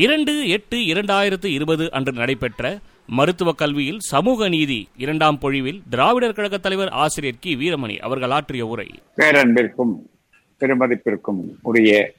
[0.00, 6.88] இரண்டு எட்டு இரண்டாயிரத்து இருபது அன்று நடைபெற்ற மருத்துவ கல்வியில் சமூக நீதி இரண்டாம் பொழிவில் திராவிடர் கழக தலைவர்
[6.88, 7.56] ஆசிரியர் கி.
[7.56, 8.88] வீரமணி அவர்கள் ஆற்றிய உரை.
[9.16, 9.94] பேரன்பிற்கும்
[10.60, 12.12] பெருமதிப்பிற்கும் உரிய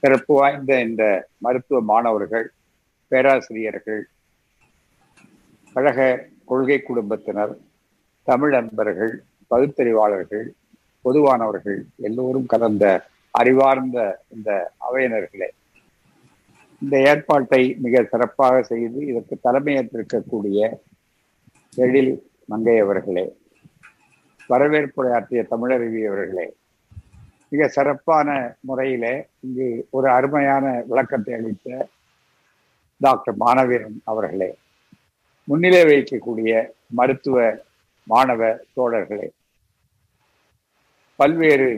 [0.00, 2.52] சிறப்பு வாய்ந்த இந்த மருத்துவ மாணவர்கள்
[3.08, 4.08] பேராசிரியர்கள்
[5.72, 7.56] கழக கொள்கை குடும்பத்தினர்
[8.22, 10.46] தமிழ் நண்பர்கள் பகுத்தறிவாளர்கள்
[11.04, 15.48] பொதுவானவர்கள் எல்லோரும் கலந்த அறிவார்ந்த இந்த அவையினர்களே.
[16.82, 20.58] இந்த ஏற்பாட்டை மிக சிறப்பாக செய்து இதற்கு தலைமையேற்றிருக்கக்கூடிய
[21.78, 22.12] எழில்
[22.48, 23.24] மங்கை அவர்களே
[24.50, 26.46] வரவேற்புரையாற்றிய தமிழருவி அவர்களே
[27.52, 28.28] மிக சிறப்பான
[28.60, 29.06] முறையில
[29.40, 31.70] இங்கு ஒரு அருமையான விளக்கத்தை அளித்த
[33.00, 34.50] டாக்டர் மாணவீரன் அவர்களே
[35.48, 36.50] முன்னிலை வைக்கக்கூடிய
[36.90, 37.38] மருத்துவ
[38.06, 38.42] மாணவ
[38.74, 39.28] தோழர்களே
[41.18, 41.70] பல்வேறு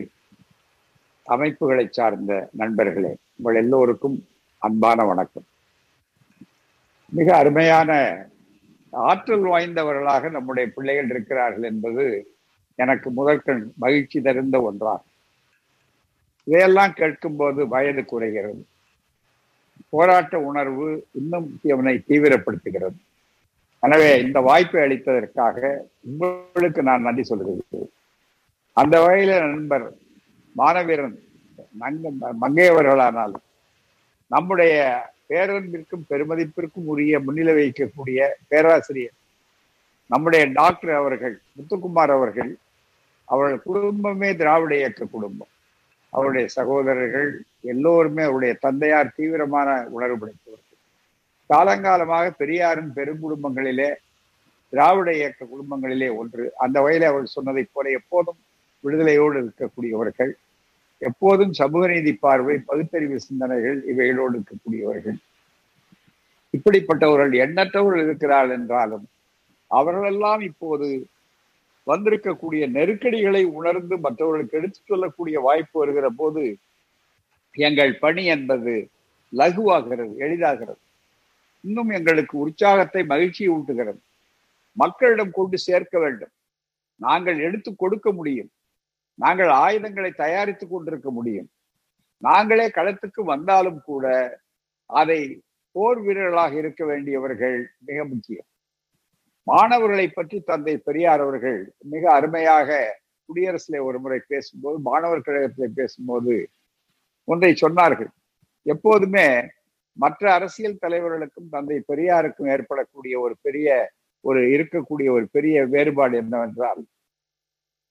[1.25, 4.17] அமைப்புகளை சார்ந்த நண்பர்களே உங்கள் எல்லோருக்கும்
[4.65, 5.45] அன்பான வணக்கம்.
[7.17, 7.91] மிக அருமையான
[8.89, 12.05] ஆற்றல் வாய்ந்தவர்களாக நம்முடைய பிள்ளைகள் இருக்கிறார்கள் என்பது
[12.75, 15.11] எனக்கு முதற்கண் மகிழ்ச்சி தருந்த ஒன்றாகும்.
[16.47, 18.63] இதையெல்லாம் கேட்கும்போது வயது குறைகிறது.
[19.93, 20.89] போராட்ட உணர்வு
[21.21, 22.99] இன்னும் அவனை தீவிரப்படுத்துகிறது.
[23.83, 25.77] எனவே இந்த வாய்ப்பை அளித்ததற்காக
[26.09, 27.89] உங்களுக்கு நான் நன்றி சொல்கிறேன்.
[28.81, 29.87] அந்த வகையில நண்பர்
[30.61, 31.17] மாணவீரன்
[32.43, 33.35] மங்கையவர்களானால்
[34.27, 34.73] நம்முடைய
[35.29, 39.17] பேரன்பிற்கும் பெருமதிப்பிற்கும் உரிய முன்னிலை வைக்கக்கூடிய பேராசிரியர்
[40.07, 42.57] நம்முடைய டாக்டர் அவர்கள் முத்துக்குமார் அவர்கள்
[43.25, 45.47] அவருடைய குடும்பமே திராவிட இயக்க குடும்பம்.
[46.09, 47.29] அவருடைய சகோதரர்கள்
[47.61, 50.79] எல்லோருமே அவருடைய தந்தையார் தீவிரமான உணர்வு படைத்தவர்கள்.
[51.49, 53.89] காலங்காலமாக பெரியாரின் பெருங்குடும்பங்களிலே
[54.69, 56.53] திராவிட இயக்க குடும்பங்களிலே ஒன்று.
[56.57, 58.39] அந்த வகையில் அவர் சொன்னதைப் போல எப்போதும்
[58.83, 60.33] விடுதலையோடு இருக்கக்கூடியவர்கள்.
[61.01, 65.17] எப்போதும் சமூக நீதி பார்வை பகுத்தறிவு சிந்தனைகள் இவைகளோடு இருக்கக்கூடியவர்கள்.
[66.53, 69.05] இப்படிப்பட்டவர்கள் எண்ணற்றவர்கள் இருக்கிறார்கள் என்றாலும்
[69.71, 70.87] அவர்களெல்லாம் இப்போது
[71.87, 76.43] வந்திருக்கக்கூடிய நெருக்கடிகளை உணர்ந்து மற்றவர்களுக்கு எடுத்துச் சொல்லக்கூடிய வாய்ப்பு வருகிற போது
[77.55, 78.73] எங்கள் பணி என்பது
[79.33, 80.81] லகுவாகிறது எளிதாகிறது.
[81.63, 83.99] இன்னும் எங்களுக்கு உற்சாகத்தை மகிழ்ச்சியை ஊட்டுகிறது.
[84.77, 86.33] மக்களிடம் கொண்டு சேர்க்க வேண்டும்.
[86.95, 88.49] நாங்கள் எடுத்து கொடுக்க முடியும்.
[89.19, 91.49] நாங்கள் ஆயுதங்களை தயாரித்துக் கொண்டிருக்க முடியும்.
[92.23, 94.05] நாங்களே களத்துக்கு வந்தாலும் கூட
[94.89, 95.19] அதை
[95.75, 98.47] போர் வீரர்களாக இருக்க வேண்டியவர்கள் மிக முக்கியம்.
[99.47, 101.59] மாணவர்களை பற்றி தந்தை பெரியார் அவர்கள்
[101.93, 102.69] மிக அருமையாக
[103.29, 106.35] குடியரசுல ஒரு முறை பேசும்போது மாணவர் கழகத்தில் பேசும்போது
[107.27, 108.11] ஒன்றை சொன்னார்கள்.
[108.65, 109.27] எப்போதுமே
[109.97, 113.67] மற்ற அரசியல் தலைவர்களுக்கும் தந்தை பெரியாருக்கும் ஏற்படக்கூடிய ஒரு பெரிய
[114.23, 116.81] ஒரு இருக்கக்கூடிய ஒரு பெரிய வேறுபாடு என்னவென்றால்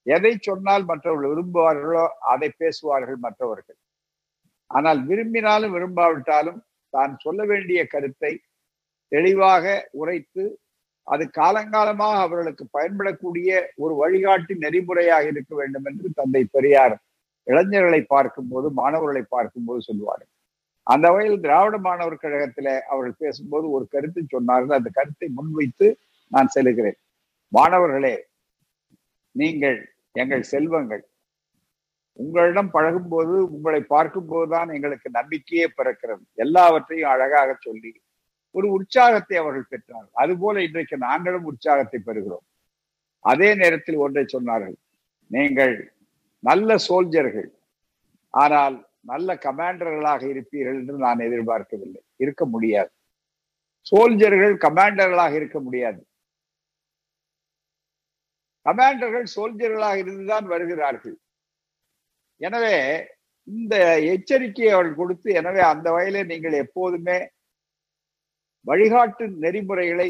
[0.06, 3.78] எதை சொன்னால் மற்றவர்கள் விரும்புவார்களோ அதை பேசுவார்கள் மற்றவர்கள்.
[4.70, 6.60] ஆனால் விரும்பினாலும் விரும்பாவிட்டாலும்
[6.94, 8.32] தான் சொல்ல வேண்டிய கருத்தை
[9.12, 9.64] தெளிவாக
[10.00, 10.44] உரைத்து
[11.06, 13.48] அது காலங்காலமாக அவர்களுக்கு பயன்படக்கூடிய
[13.84, 16.94] ஒரு வழிகாட்டி நெறிமுறையாக இருக்க வேண்டும் என்று தந்தை பெரியார்
[17.46, 20.30] இளைஞர்களை பார்க்கும்போது மாணவர்களை பார்க்கும்போது சொல்லுவார்கள்
[20.86, 24.78] அந்த வகையில் திராவிட மாணவர் கழகத்தில அவர்கள் பேசும்போது ஒரு கருத்து சொன்னார்கள்.
[24.78, 25.86] அந்த கருத்தை முன்வைத்து
[26.32, 26.98] நான் செல்கிறேன்.
[27.52, 28.14] மாணவர்களே
[29.36, 29.78] நீங்கள்
[30.22, 31.04] எங்கள் செல்வங்கள்
[32.22, 36.22] உங்களிடம் பழகும் போது உங்களை பார்க்கும்போது தான் எங்களுக்கு நம்பிக்கையே பிறக்கிறது.
[36.44, 37.92] எல்லாவற்றையும் அழகாக சொல்லி
[38.54, 42.44] ஒரு உற்சாகத்தை அவர்கள் பெற்றார் அதுபோல இன்றைக்கு நாங்களும் உற்சாகத்தை பெறுகிறோம்.
[43.24, 44.78] அதே நேரத்தில் ஒன்றை சொன்னார்கள்.
[45.30, 45.74] நீங்கள்
[46.48, 47.50] நல்ல சோல்ஜர்கள்
[48.34, 48.76] ஆனால்
[49.12, 52.00] நல்ல கமாண்டர்களாக இருப்பீர்கள் என்று நான் எதிர்பார்க்கவில்லை.
[52.22, 52.90] இருக்க முடியாது.
[53.86, 56.00] சோல்ஜர்கள் கமாண்டர்களாக இருக்க முடியாது.
[58.66, 61.16] கமாண்டர்கள் சோல்ஜர்களாக இருந்துதான் வருகிறார்கள்.
[62.40, 62.76] எனவே
[63.48, 63.74] இந்த
[64.14, 67.18] எச்சரிக்கையை அவர்கள் கொடுத்து எனவே அந்த வகையில நீங்கள் எப்போதுமே
[68.66, 70.08] வழிகாட்டு நெறிமுறைகளை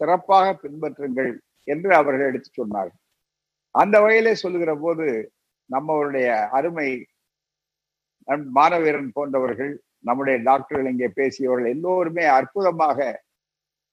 [0.00, 1.32] சிறப்பாக பின்பற்றுங்கள்
[1.68, 3.00] என்று அவர்கள் எடுத்து சொன்னார்கள்.
[3.74, 5.06] அந்த வகையிலே சொல்லுகிற போது
[5.70, 6.88] நம்மளுடைய அருமை
[8.58, 9.72] மாணவீரன் போன்றவர்கள்
[10.08, 12.98] நம்முடைய டாக்டர்கள் இங்கே பேசியவர்கள் எல்லோருமே அற்புதமாக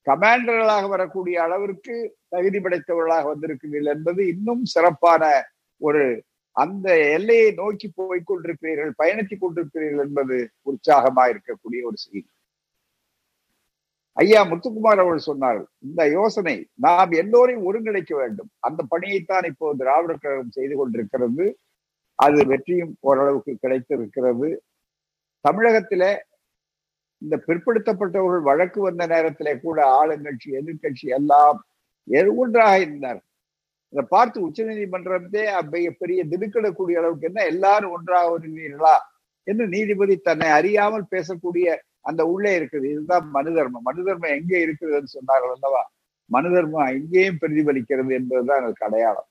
[0.07, 1.95] கமாண்டர்களாக வரக்கூடிய அளவிற்கு
[2.33, 5.23] தகுதி படைத்தவர்களாக வந்திருக்கிறீர்கள் என்பது இன்னும் சிறப்பான
[5.81, 6.03] ஒரு
[6.55, 6.87] அந்த
[7.17, 10.37] எல்லையை நோக்கி போய் கொண்டிருக்கிறீர்கள் பயணித்துக் கொண்டிருக்கிறீர்கள் என்பது
[10.71, 12.29] உற்சாகமா இருக்கக்கூடிய ஒரு செய்தி.
[14.17, 16.55] ஐயா முத்துக்குமார் அவர்கள் சொன்னார்கள் இந்த யோசனை
[16.85, 18.49] நாம் எல்லோரையும் ஒருங்கிணைக்க வேண்டும்.
[18.67, 21.45] அந்த பணியைத்தான் இப்போ திராவிட கழகம் செய்து கொண்டிருக்கிறது.
[22.19, 24.49] அது வெற்றியும் ஓரளவுக்கு கிடைத்திருக்கிறது.
[25.45, 26.03] தமிழகத்தில
[27.21, 31.57] இந்த பிற்படுத்தப்பட்டவர்கள் வழக்கு வந்த நேரத்திலே கூட ஆளுங்கட்சி எதிர்கட்சி எல்லாம்
[32.43, 33.21] ஒன்றாக இருந்தார்.
[33.93, 35.43] இதை பார்த்து உச்ச நீதிமன்றத்தே
[36.01, 38.95] பெரிய திடுக்கிடக்கூடிய அளவுக்கு என்ன எல்லாரும் ஒன்றாக வருவீர்களா
[39.47, 41.67] என்று நீதிபதி தன்னை அறியாமல் பேசக்கூடிய
[42.09, 42.85] அந்த உள்ளே இருக்குது.
[42.93, 45.81] இதுதான் மனு தர்மம் மனு தர்மம் எங்கே இருக்குதுன்னு சொன்னார்கள் அல்லவா?
[46.31, 49.27] மனு தர்மம் எங்கேயும் பிரதிபலிக்கிறது என்பதுதான் எனக்கு அடையாளம்.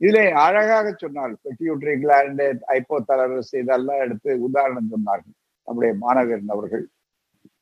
[0.00, 1.40] இதுல அழகாக சொன்னார்கள்.
[1.46, 2.46] இங்கிலாந்து கிளாண்டு
[2.76, 5.34] ஐப்போதலரஸ் இதெல்லாம் எடுத்து உதாரணம் சொன்னார்கள்.
[5.68, 6.84] நம்முடைய மாணவர் அவர்கள்.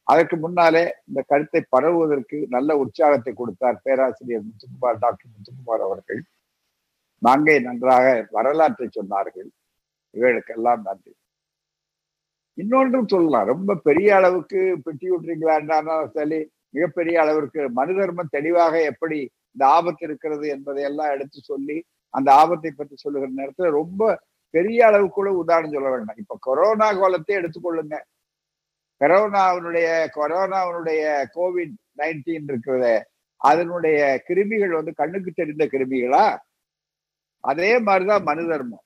[0.07, 6.23] அதற்கு முன்னாலே இந்த கருத்தை பரவுவதற்கு நல்ல உற்சாகத்தை கொடுத்தார் பேராசிரியர் முத்துக்குமார் டாக்டர் முத்துக்குமார் அவர்கள்.
[7.23, 8.07] நாங்கே நன்றாக
[8.37, 9.51] வரலாற்றை சொன்னார்கள்.
[10.15, 11.13] இவர்களுக்கெல்லாம் நன்றி.
[12.59, 13.47] இன்னொன்றும் சொல்லலாம்.
[13.53, 16.41] ரொம்ப பெரிய அளவுக்கு பெட்டி விட்டுறீங்களா சரி
[16.77, 19.19] மிகப்பெரிய அளவிற்கு மனு தர்மம் தெளிவாக எப்படி
[19.55, 21.77] இந்த ஆபத்து இருக்கிறது என்பதை எல்லாம் எடுத்து சொல்லி
[22.15, 24.03] அந்த ஆபத்தை பற்றி சொல்லுகிற நேரத்துல ரொம்ப
[24.55, 26.21] பெரிய அளவுக்கு கூட உதாரணம் சொல்ல வேண்டாம்.
[26.23, 27.97] இப்ப கொரோனா காலத்தை எடுத்துக்கொள்ளுங்க.
[29.03, 33.03] கொரோனாவினுடைய கொரோனாவினுடைய கோவிட் நைன்டீன் இருக்கிறத
[33.37, 36.39] அதனுடைய கிருமிகள் வந்து கண்ணுக்கு தெரிந்த கிருமிகளா?
[37.41, 38.83] அதே மாதிரிதான் மனு தர்மம்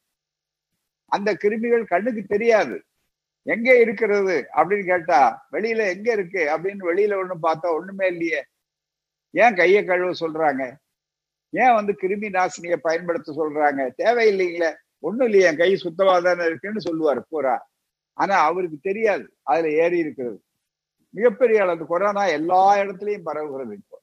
[1.06, 2.82] அந்த கிருமிகள் கண்ணுக்கு தெரியாது.
[3.42, 8.44] எங்க இருக்கிறது அப்படின்னு கேட்டா வெளியில எங்க இருக்கு அப்படின்னு வெளியில ஒண்ணு பார்த்தா ஒண்ணுமே இல்லையே.
[9.30, 10.76] ஏன் கையை கழுவ சொல்றாங்க?
[11.50, 13.90] ஏன் வந்து கிருமி நாசினியை பயன்படுத்த சொல்றாங்க?
[13.98, 14.74] தேவையில்லைங்களே.
[14.98, 17.70] ஒண்ணும் இல்லையே என் கை சுத்தமா தானே இருக்குன்னு சொல்லுவார் பூரா.
[18.12, 19.36] ஆனா அவருக்கு தெரியாது.
[19.50, 20.38] அதுல ஏறி இருக்கிறது.
[21.14, 23.98] மிகப்பெரிய அளவு கொரோனா எல்லா இடத்துலயும் பரவுகிறது இப்போ.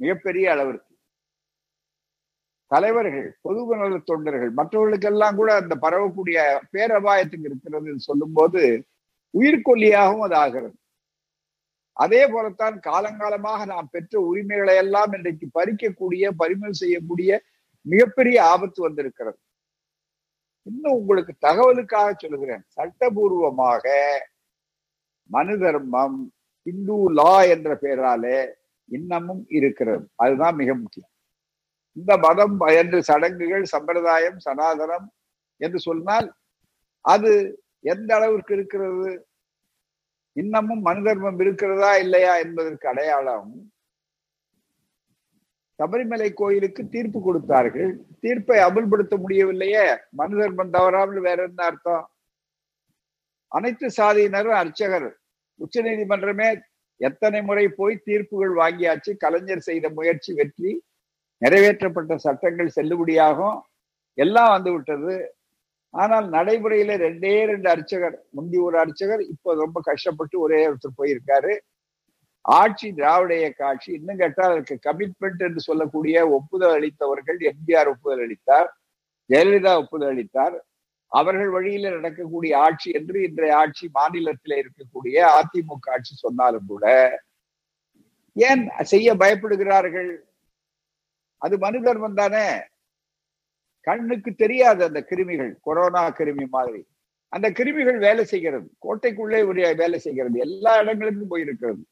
[0.00, 0.90] மிகப்பெரிய அளவிற்கு
[2.70, 6.38] தலைவர்கள் பொது நல தொண்டர்கள் மற்றவர்களுக்கெல்லாம் கூட அந்த பரவக்கூடிய
[6.72, 8.62] பேரபாயத்துக்கு இருக்கிறது சொல்லும் போது
[9.34, 10.76] உயிர்கொல்லியாகவும் அது ஆகிறது.
[11.96, 17.30] அதே போலத்தான் காலங்காலமாக நாம் பெற்ற உரிமைகளை எல்லாம் இன்றைக்கு பறிக்கக்கூடிய பறிமுதல் செய்யக்கூடிய
[17.86, 19.38] மிகப்பெரிய ஆபத்து வந்திருக்கிறது.
[20.70, 22.62] இன்னும் உங்களுக்கு தகவலுக்காக சொல்லுகிறேன்.
[22.76, 23.86] சட்டபூர்வமாக
[25.30, 26.32] மனு தர்மம்
[26.62, 28.38] இந்து லா என்ற பெயராலே
[28.84, 30.04] இன்னமும் இருக்கிறது.
[30.14, 31.10] அதுதான் மிக முக்கியம்.
[31.92, 35.06] இந்த மதம் என்று சடங்குகள் சம்பிரதாயம் சனாதனம்
[35.56, 36.28] என்று சொன்னால்
[37.00, 39.26] அது எந்த அளவிற்கு இருக்கிறது?
[40.32, 43.70] இன்னமும் மனு தர்மம் இருக்கிறதா இல்லையா என்பதற்கு அடையாளம்
[45.78, 48.00] சபரிமலை கோயிலுக்கு தீர்ப்பு கொடுத்தார்கள்.
[48.20, 49.96] தீர்ப்பை அமல்படுத்த முடியவில்லையே.
[50.10, 52.10] மனு தர்மம் தவறாமல் வேற என்ன அர்த்தம்?
[53.56, 55.08] அனைத்து சாதியினரும் அர்ச்சகர்.
[55.60, 56.48] உச்ச நீதிமன்றமே
[57.00, 60.72] எத்தனை முறை போய் தீர்ப்புகள் வாங்கியாச்சு கலைஞர் செய்த முயற்சி வெற்றி
[61.42, 63.58] நிறைவேற்றப்பட்ட சட்டங்கள் செல்லுபடியாகும்
[64.18, 65.14] எல்லாம் வந்து விட்டது.
[65.94, 71.52] ஆனால் நடைமுறையில ரெண்டே ரெண்டு அர்ச்சகர் முந்தி ஒரு அர்ச்சகர் இப்போ ரொம்ப கஷ்டப்பட்டு ஒரே ஒருத்தர் போயிருக்காரு.
[72.44, 78.68] ஆட்சி திராவிட இயக்க ஆட்சி இன்னும் கேட்டால் அதற்கு கமிட்மெண்ட் என்று சொல்லக்கூடிய ஒப்புதல் அளித்தவர்கள் எம்ஜிஆர் ஒப்புதல் அளித்தார்
[79.30, 80.56] ஜெயலலிதா ஒப்புதல் அளித்தார்.
[81.18, 86.84] அவர்கள் வழியில நடக்கக்கூடிய ஆட்சி என்று இன்றைய ஆட்சி மாநிலத்தில இருக்கக்கூடிய அதிமுக ஆட்சி சொன்னாலும் கூட
[88.36, 90.12] ஏன் செய்ய பயப்படுகிறார்கள்?
[91.42, 92.46] அது மனு தர்மம் தானே?
[93.86, 96.82] கண்ணுக்கு தெரியாது அந்த கிருமிகள் கொரோனா கிருமி மாதிரி.
[97.32, 98.66] அந்த கிருமிகள் வேலை செய்கிறது.
[98.84, 100.36] கோட்டைக்குள்ளே ஒரு வேலை செய்கிறது.
[100.38, 101.82] எல்லா இடங்களுக்கும் போயிருக்கிறது.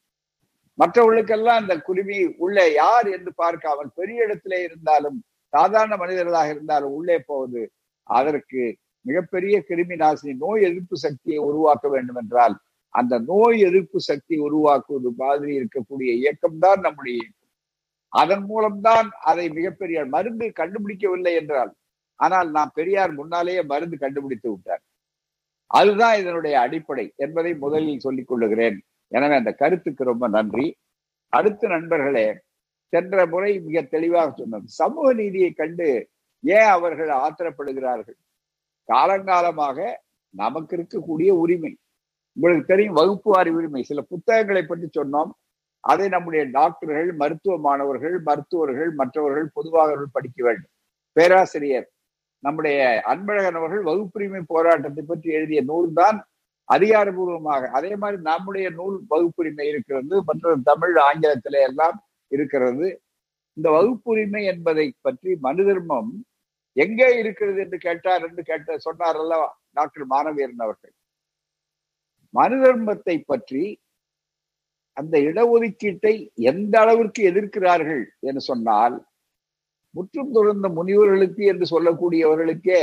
[0.78, 5.18] மற்றவர்களுக்கெல்லாம் அந்த குருமி உள்ளே யார் என்று பார்க்க அவன் பெரிய இடத்திலே இருந்தாலும்
[5.52, 7.62] சாதாரண மனிதர்களாக இருந்தாலும் உள்ளே போவது
[8.10, 8.62] அதற்கு
[9.06, 12.54] மிகப்பெரிய கிருமி நாசினி நோய் எதிர்ப்பு சக்தியை உருவாக்க வேண்டும் என்றால்
[12.94, 17.36] அந்த நோய் எதிர்ப்பு சக்தி உருவாக்குவது மாதிரி இருக்கக்கூடிய இயக்கம் தான் நம்முடைய இயக்கம்.
[18.12, 21.72] அதன் மூலம்தான் அதை மிகப்பெரிய மருந்து கண்டுபிடிக்கவில்லை என்றால்
[22.20, 24.82] ஆனால் நாம் பெரியார் முன்னாலேயே மருந்து கண்டுபிடித்து விட்டார்.
[25.70, 28.78] அதுதான் இதனுடைய அடிப்படை என்பதை முதலில் சொல்லிக் கொள்ளுகிறேன்.
[29.12, 30.66] எனவே அந்த கருத்துக்கு ரொம்ப நன்றி.
[31.32, 32.26] அடுத்த நண்பர்களே
[32.92, 35.88] சென்ற முறை மிக தெளிவாக சொன்னது சமூக நீதியை கண்டு
[36.44, 38.18] ஏன் அவர்கள் ஆத்திரப்படுகிறார்கள்?
[38.92, 39.78] காலங்காலமாக
[40.34, 41.72] நமக்கு இருக்கக்கூடிய உரிமை.
[42.36, 43.82] உங்களுக்கு தெரியும் வகுப்பு வாரி உரிமை.
[43.90, 45.30] சில புத்தகங்களை பற்றி சொன்னோம்.
[45.84, 50.72] அதை நம்முடைய டாக்டர்கள் மருத்துவ மாணவர்கள் மருத்துவர்கள் மற்றவர்கள் பொதுவாக படிக்க வேண்டும்.
[51.16, 51.88] பேராசிரியர்
[52.44, 52.78] நம்முடைய
[53.12, 56.18] அன்பழகன் அவர்கள் வகுப்புரிமை போராட்டத்தை பற்றி எழுதிய நூல் தான்
[56.68, 57.62] அதிகாரபூர்வமாக.
[57.78, 61.96] அதே மாதிரி நம்முடைய நூல் வகுப்புரிமை இருக்கிறது மற்ற தமிழ் ஆங்கிலத்தில எல்லாம்
[62.32, 62.86] இருக்கிறது.
[63.56, 66.12] இந்த வகுப்புரிமை என்பதை பற்றி மனு தர்மம்
[66.76, 70.94] எங்கே இருக்கிறது என்று கேட்டார் என்று கேட்ட சொன்னார் அல்லவா டாக்டர் மாணவீரன் அவர்கள்.
[72.34, 73.64] மனு தர்மத்தை பற்றி
[74.96, 76.14] அந்த இடஒதுக்கீட்டை
[76.50, 78.96] எந்த அளவிற்கு எதிர்க்கிறார்கள் என்று சொன்னால்
[79.94, 82.82] முற்றும் தொடர்ந்த முனிவர்களுக்கு என்று சொல்லக்கூடியவர்களுக்கே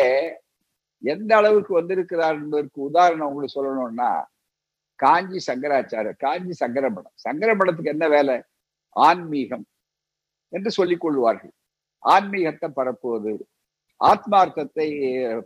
[1.04, 4.12] எந்த அளவுக்கு வந்திருக்கிறார் என்பதற்கு உதாரணம் உங்களுக்கு சொல்லணும்னா
[5.00, 7.16] காஞ்சி சங்கராச்சாரியர் காஞ்சி சங்கரமடம்.
[7.26, 8.36] சங்கரமடத்துக்கு என்ன வேலை?
[8.96, 9.66] ஆன்மீகம்
[10.54, 11.54] என்று சொல்லிக் கொள்வார்கள்.
[12.04, 13.34] ஆன்மீகத்தை பரப்புவது
[14.02, 14.88] ஆத்மார்த்தத்தை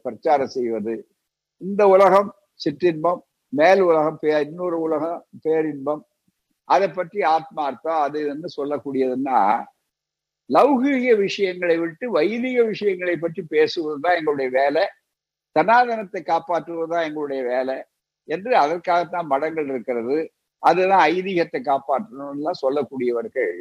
[0.04, 0.94] பிரச்சாரம் செய்வது.
[1.62, 2.30] இந்த உலகம்
[2.64, 3.22] சிற்றின்பம்
[3.54, 4.18] மேல் உலகம்
[4.48, 6.02] இன்னொரு உலகம் பேரின்பம்.
[6.66, 9.40] அதை பற்றி ஆத்மார்த்தம் அது என்ன சொல்லக்கூடியதுன்னா
[10.50, 14.84] லௌகீக விஷயங்களை விட்டு வைதிக விஷயங்களை பற்றி பேசுவது தான் எங்களுடைய வேலை.
[15.56, 17.78] சனாதனத்தை காப்பாற்றுவது தான் எங்களுடைய வேலை.
[18.30, 20.18] என்று அதற்காகத்தான் மடங்கள் இருக்கிறது.
[20.64, 23.56] அதுதான் ஐதீகத்தை காப்பாற்றணும்லாம் சொல்லக்கூடியவர்கள்.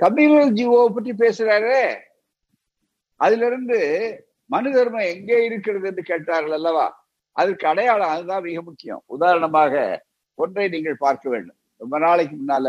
[0.00, 1.76] கம்யூனல் ஜீவோவை பற்றி பேசுறாரு.
[3.22, 3.78] அதுல இருந்து
[4.50, 6.86] மனு தர்மம் எங்கே இருக்கிறது என்று கேட்டார்கள் அல்லவா?
[7.36, 9.02] அதற்கு அடையாளம் அதுதான் மிக முக்கியம்.
[9.16, 9.74] உதாரணமாக
[10.38, 11.58] ஒன்றை நீங்கள் பார்க்க வேண்டும்.
[11.80, 12.68] ரொம்ப நாளைக்கு முன்னால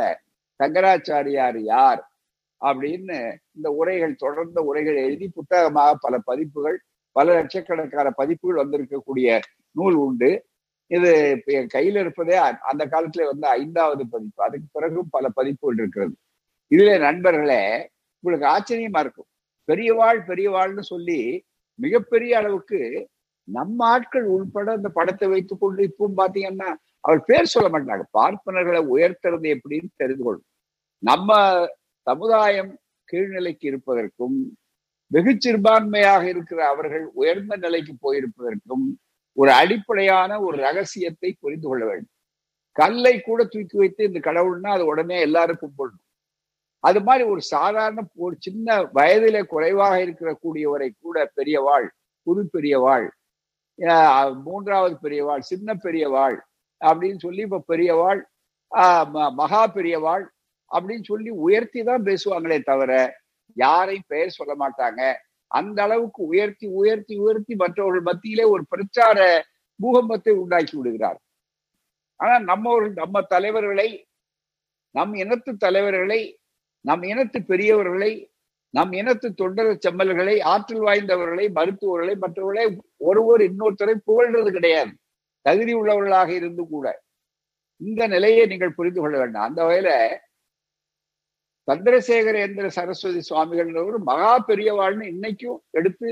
[0.60, 2.02] சங்கராச்சாரியார் யார்?
[2.62, 3.18] அப்படின்னு
[3.56, 6.78] இந்த உரைகள் தொடர்ந்த உரைகள் எழுதி புத்தகமாக பல பதிப்புகள்
[7.16, 9.28] பல லட்சக்கணக்கான பதிப்புகள் வந்திருக்கக்கூடிய
[9.78, 10.30] நூல் உண்டு.
[10.92, 11.12] இது
[11.58, 12.36] என் கையில இருப்பதே
[12.72, 14.40] அந்த காலத்துல வந்து ஐந்தாவது பதிப்பு.
[14.48, 16.16] அதுக்கு பிறகும் பல பதிப்புகள் இருக்கிறது.
[16.72, 17.62] இதுல நண்பர்களே
[18.24, 19.30] உங்களுக்கு ஆச்சரியமா இருக்கும்.
[19.70, 21.20] பெரியவாள் பெரியவாள்னு சொல்லி
[21.80, 22.80] மிகப்பெரிய அளவுக்கு
[23.48, 26.70] நம்ம ஆட்கள் உள்பட அந்த படத்தை வைத்துக் கொண்டு இப்பவும் பாத்தீங்கன்னா
[27.06, 28.04] அவர் பேர் சொல்ல மாட்டாங்க.
[28.18, 30.48] பார்ப்பனர்களை உயர்த்துறது எப்படின்னு தெரிந்து கொள்ளும்.
[31.04, 31.40] நம்ம
[32.08, 32.72] சமுதாயம்
[33.10, 34.38] கீழ்நிலைக்கு இருப்பதற்கும்
[35.12, 38.86] வெகு சிறுபான்மையாக இருக்கிற அவர்கள் உயர்ந்த நிலைக்கு போயிருப்பதற்கும்
[39.38, 42.14] ஒரு அடிப்படையான ஒரு ரகசியத்தை புரிந்து கொள்ள வேண்டும்.
[42.76, 46.03] கல்லை கூட தூக்கி வைத்து இந்த கடவுள்னா அது உடனே எல்லாருக்கும் போடணும்
[46.84, 51.88] அது மாதிரி ஒரு சாதாரண ஒரு சின்ன வயதில குறைவாக இருக்கிற கூடியவரை கூட பெரியவாள்
[52.28, 53.08] புது பெரியவாள்
[54.48, 56.38] மூன்றாவது பெரியவாள் சின்ன பெரியவாள்
[56.82, 58.22] அப்படின்னு சொல்லி இப்ப பெரியவாள்
[59.42, 60.26] மகா பெரியவாள்
[60.72, 62.92] அப்படின்னு சொல்லி உயர்த்தி தான் பேசுவாங்களே தவிர
[63.58, 65.02] யாரையும் பெயர் சொல்ல மாட்டாங்க.
[65.52, 69.20] அந்த அளவுக்கு உயர்த்தி உயர்த்தி உயர்த்தி மற்றவர்கள் மத்தியிலே ஒரு பிரச்சார
[69.80, 71.20] பூகம்பத்தை உண்டாக்கி விடுகிறார்.
[72.20, 73.90] ஆனா நம்மவர்கள் நம்ம தலைவர்களை
[74.96, 76.20] நம் இனத்து தலைவர்களை
[76.86, 78.12] நம் இனத்து பெரியவர்களை
[78.74, 82.66] நம் இனத்து தொண்டர் செம்மல்களை ஆற்றல் வாய்ந்தவர்களை மருத்துவர்களை மற்றவர்களை
[83.10, 84.92] ஒருவர் இன்னொருத்தரை புகழ்றது கிடையாது.
[85.46, 86.86] தகுதி உள்ளவர்களாக இருந்து கூட.
[87.82, 89.48] இந்த நிலையை நீங்கள் புரிந்து கொள்ள வேண்டாம்.
[89.50, 89.90] அந்த வகையில
[91.68, 93.70] சந்திரசேகரேந்திர சரஸ்வதி சுவாமிகள்
[94.10, 96.08] மகா பெரியவாள்னு இன்னைக்கும் எடுத்து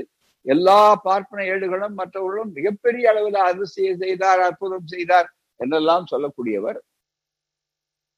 [0.46, 5.28] எல்லா பார்ப்பன ஏடுகளும் மற்றவர்களும் மிகப்பெரிய அளவில் அதிசயம் செய்தார் அற்புதம் செய்தார்
[5.60, 6.78] என்றெல்லாம் சொல்லக்கூடியவர்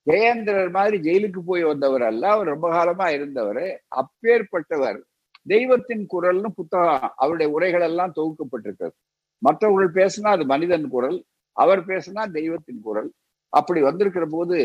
[0.06, 2.30] ஜெயேந்திரர் மாதிரி ஜெயிலுக்கு போய் வந்தவர் அல்ல.
[2.30, 3.64] அவர் ரொம்ப காலமா இருந்தவர்.
[3.96, 4.98] அப்பேற்பட்டவர்.
[5.46, 7.12] தெய்வத்தின் குரல்னு புத்தகம்.
[7.16, 8.96] அவருடைய உரைகள் எல்லாம் தொகுக்கப்பட்டிருக்கிறது.
[9.42, 11.18] மற்றவர்கள் பேசினா அது மனிதன் குரல்.
[11.52, 13.10] அவர் பேசினா தெய்வத்தின் குரல்.
[13.52, 14.58] அப்படி வந்திருக்கிற போது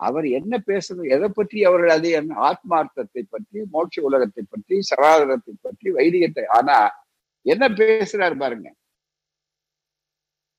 [0.00, 2.34] அவர் என்ன பேசுறது எதை பற்றி அவர்கள் அது என்ன?
[2.40, 6.44] ஆத்மார்த்தத்தை பற்றி மோட்ச உலகத்தை பற்றி சராதனத்தை பற்றி வைதிகத்தை.
[6.48, 6.76] ஆனா
[7.46, 8.68] என்ன பேசுறாரு பாருங்க.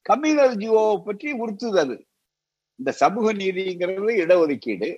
[0.09, 1.95] கம்யூனல் ஜீவோவை பற்றி உறுத்துதல்.
[2.79, 4.89] இந்த சமூக நீதிங்கிறது இடஒதுக்கீடு.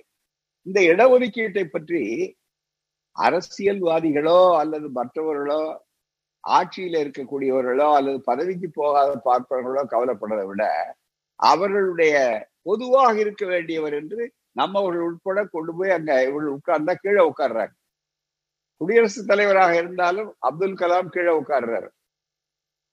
[0.66, 2.02] இந்த இடஒதுக்கீட்டை பற்றி
[3.16, 5.60] அரசியல்வாதிகளோ அல்லது மற்றவர்களோ
[6.44, 10.64] ஆட்சியில இருக்கக்கூடியவர்களோ அல்லது பதவிக்கு போகாத பார்ப்பவர்களோ கவலைப்படுறதை விட
[11.40, 12.14] அவர்களுடைய
[12.62, 17.74] பொதுவாக இருக்க வேண்டியவர் என்று நம்மவர்கள் உட்பட கொண்டு போய் அங்க இவர்கள் உட்கார்ந்தா கீழே உட்கார்றாங்க.
[18.80, 21.88] குடியரசுத் தலைவராக இருந்தாலும் அப்துல் கலாம் கீழே உட்கார்றாரு.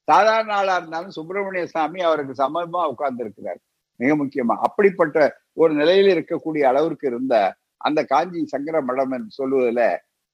[0.08, 3.60] சாதாரண ஆளா இருந்தாலும் சுப்பிரமணிய சாமி அவருக்கு சமமா உட்கார்ந்து இருக்கிறார்
[4.00, 4.54] மிக முக்கியமா.
[4.66, 5.18] அப்படிப்பட்ட
[5.62, 7.34] ஒரு நிலையில இருக்கக்கூடிய அளவிற்கு இருந்த
[7.80, 9.86] அந்த காஞ்சி சங்கர மடம் என்று சொல்லுவதில்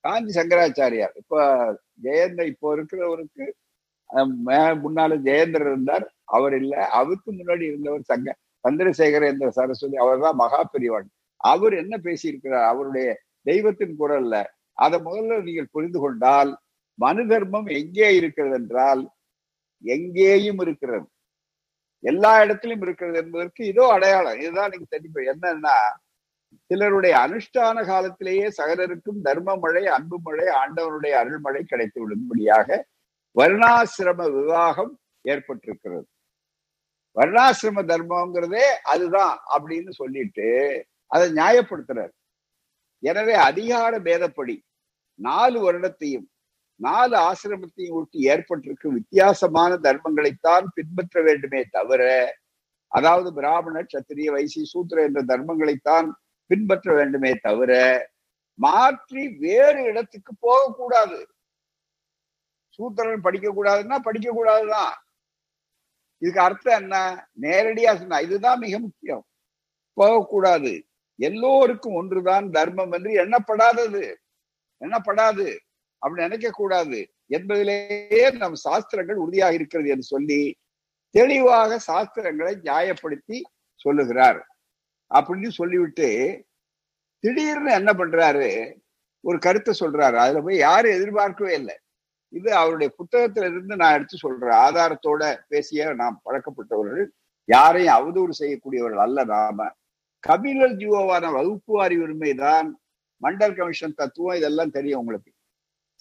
[0.05, 1.35] காஞ்சி சங்கராச்சாரியார் இப்ப
[2.05, 3.45] ஜெயந்த இப்போ இருக்கிறவருக்கு
[4.83, 6.05] முன்னால ஜெயந்தர் இருந்தார்
[6.37, 6.75] அவர் இல்ல.
[6.99, 8.31] அவருக்கு முன்னாடி இருந்தவர் சங்க
[8.65, 11.07] சந்திரசேகரேந்திர சரஸ்வதி அவர் தான் மகா பெரியவன்.
[11.41, 12.67] அவர் என்ன பேசியிருக்கிறார்?
[12.73, 13.07] அவருடைய
[13.47, 14.35] தெய்வத்தின் குரல்ல
[14.79, 16.51] அதை முதல்ல நீங்கள் புரிந்து கொண்டால்
[16.99, 19.03] மனு தர்மம் எங்கே இருக்கிறது என்றால்
[19.85, 21.07] எங்கேயும் இருக்கிறது.
[22.05, 24.39] எல்லா இடத்திலும் இருக்கிறது என்பதற்கு இதோ அடையாளம்.
[24.43, 25.77] இதுதான் நீங்க தெரிஞ்சு என்னன்னா
[26.71, 32.69] சிலருடைய அனுஷ்டான காலத்திலேயே சகலருக்கும் தர்ம மழை அன்பு மழை ஆண்டவனுடைய அருள்மழை கிடைத்து விடும்படியாக
[33.37, 34.93] வர்ணாசிரம விவாகம்
[35.25, 36.07] ஏற்பட்டிருக்கிறது.
[37.17, 40.49] வர்ணாசிரம தர்மங்கிறதே அதுதான் அப்படின்னு சொல்லிட்டு
[41.07, 42.13] அதை நியாயப்படுத்துறார்.
[43.03, 44.57] எனவே அதிகார பேதப்படி
[45.21, 46.27] நாலு வருடத்தையும்
[46.83, 52.03] நாலு ஆசிரமத்தையும் ஒட்டி ஏற்பட்டிருக்கும் வித்தியாசமான தர்மங்களைத்தான் பின்பற்ற வேண்டுமே தவிர
[52.93, 56.09] அதாவது பிராமண சத்திரிய வைசி சூத்திர என்ற தர்மங்களைத்தான்
[56.51, 57.73] பின்பற்ற வேண்டுமே தவிர
[58.59, 61.19] மாற்றி வேறு இடத்துக்கு போகக்கூடாது.
[62.69, 64.93] சூத்திரன் படிக்க கூடாதுன்னா படிக்க கூடாதுதான்
[66.23, 66.97] இதுக்கு அர்த்தம் என்ன?
[67.41, 69.25] நேரடியா சொன்னா இதுதான் மிக முக்கியம்.
[69.97, 70.73] போகக்கூடாது.
[71.19, 74.05] எல்லோருக்கும் ஒன்றுதான் தர்மம் என்று எண்ணப்படாதது.
[74.81, 75.47] எண்ணப்படாது.
[76.03, 76.99] அப்படி நினைக்க கூடாது.
[77.37, 80.41] என்பதிலேயே நம் சாஸ்திரங்கள் உறுதியாக இருக்கிறது என்று சொல்லி
[81.15, 83.39] தெளிவாக சாஸ்திரங்களை நியாயப்படுத்தி
[83.85, 84.41] சொல்லுகிறார்.
[85.11, 86.09] அப்படின்னு சொல்லிவிட்டு
[87.25, 88.49] திடீர்னு என்ன பண்றாரு?
[89.25, 90.17] ஒரு கருத்தை சொல்றாரு.
[90.23, 91.77] அதுல போய் யாரும் எதிர்பார்க்கவே இல்லை.
[92.33, 94.59] இது அவருடைய புத்தகத்துல இருந்து நான் எடுத்து சொல்றேன்.
[94.67, 97.07] ஆதாரத்தோட பேசிய நாம் பழக்கப்பட்டவர்கள்
[97.49, 99.69] யாரையும் அவதூறு செய்யக்கூடியவர்கள் அல்ல நாம.
[100.25, 102.69] கபிலர் ஜீவோவான வகுப்பு அறிவுரிமை தான்
[103.23, 105.31] மண்டல் கமிஷன் தத்துவம் இதெல்லாம் தெரியும் உங்களுக்கு.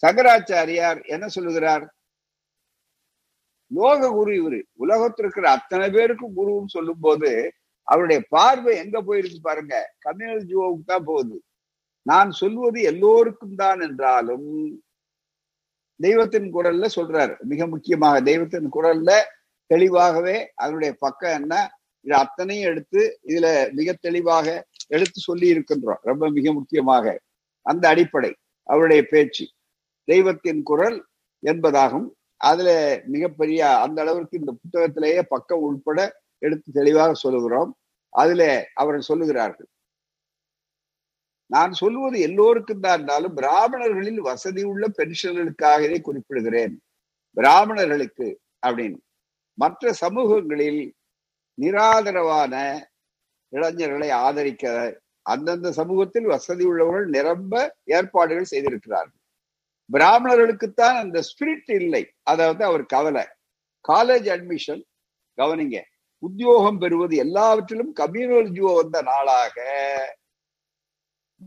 [0.02, 1.84] சங்கராச்சாரியார் என்ன சொல்லுகிறார்?
[3.70, 4.60] லோக குரு இவரு.
[4.74, 7.30] உலகத்தில் இருக்கிற அத்தனை பேருக்கும் குருவும் சொல்லும் போது
[7.84, 9.74] அவருடைய பார்வை எங்க போயிருக்கு பாருங்க.
[9.98, 11.36] கம்யூனல் ஜீவோவுக்கு தான் போகுது.
[12.06, 14.48] நான் சொல்வது எல்லோருக்கும் தான் என்றாலும்
[16.00, 17.34] தெய்வத்தின் குரல்ல சொல்றாரு.
[17.42, 19.10] மிக முக்கியமாக தெய்வத்தின் குரல்ல
[19.66, 21.54] தெளிவாகவே அதனுடைய பக்கம் என்ன?
[22.00, 24.46] இது அத்தனையும் எடுத்து இதுல மிக தெளிவாக
[24.88, 27.18] எடுத்து சொல்லி இருக்கின்றோம் ரொம்ப மிக முக்கியமாக.
[27.66, 28.32] அந்த அடிப்படை.
[28.68, 29.44] அவருடைய பேச்சு.
[30.12, 30.98] தெய்வத்தின் குரல்
[31.42, 32.08] என்பதாகும்.
[32.40, 32.70] அதுல
[33.06, 35.98] மிகப்பெரிய அந்த அளவிற்கு இந்த புத்தகத்திலேயே பக்கம் உட்பட
[36.38, 37.70] எடுத்து தெளிவாக சொல்லுகிறோம்.
[38.12, 38.42] அதுல
[38.80, 39.68] அவர்கள் சொல்லுகிறார்கள்.
[41.50, 46.74] நான் சொல்லுவது எல்லோருக்கும் தான் இருந்தாலும் பிராமணர்களில் வசதி உள்ள பென்ஷனர்களுக்காகவே குறிப்பிடுகிறேன்.
[47.36, 48.26] பிராமணர்களுக்கு
[48.66, 48.98] அப்படின்னு.
[49.58, 50.82] மற்ற சமூகங்களில்
[51.58, 52.54] நிராதரவான
[53.52, 54.64] இளைஞர்களை ஆதரிக்க
[55.26, 57.54] அந்தந்த சமூகத்தில் வசதி உள்ளவர்கள் நிரம்ப
[57.96, 59.21] ஏற்பாடுகள் செய்திருக்கிறார்கள்.
[59.92, 62.14] பிராமணர்களுக்குத்தான் அந்த ஸ்பிரிட் இல்லை.
[62.22, 63.24] அதாவது அவர் கவலை.
[63.88, 64.82] காலேஜ் அட்மிஷன்
[65.36, 65.82] கவனிங்க
[66.18, 69.56] உத்தியோகம் பெறுவது எல்லாவற்றிலும் கம்யூனல் ஜுவோ வந்த நாளாக.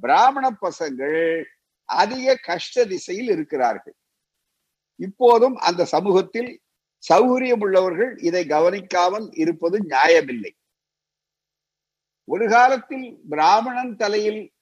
[0.02, 1.44] பிராமண பசங்கள்
[1.84, 3.96] அதிக கஷ்ட திசையில் இருக்கிறார்கள்.
[4.96, 6.62] இப்போதும் அந்த சமூகத்தில்
[7.14, 10.56] சௌகரியம் உள்ளவர்கள் இதை கவனிக்காமல் இருப்பது நியாயமில்லை.
[12.24, 14.55] ஒரு காலத்தில் பிராமணன் தலையில்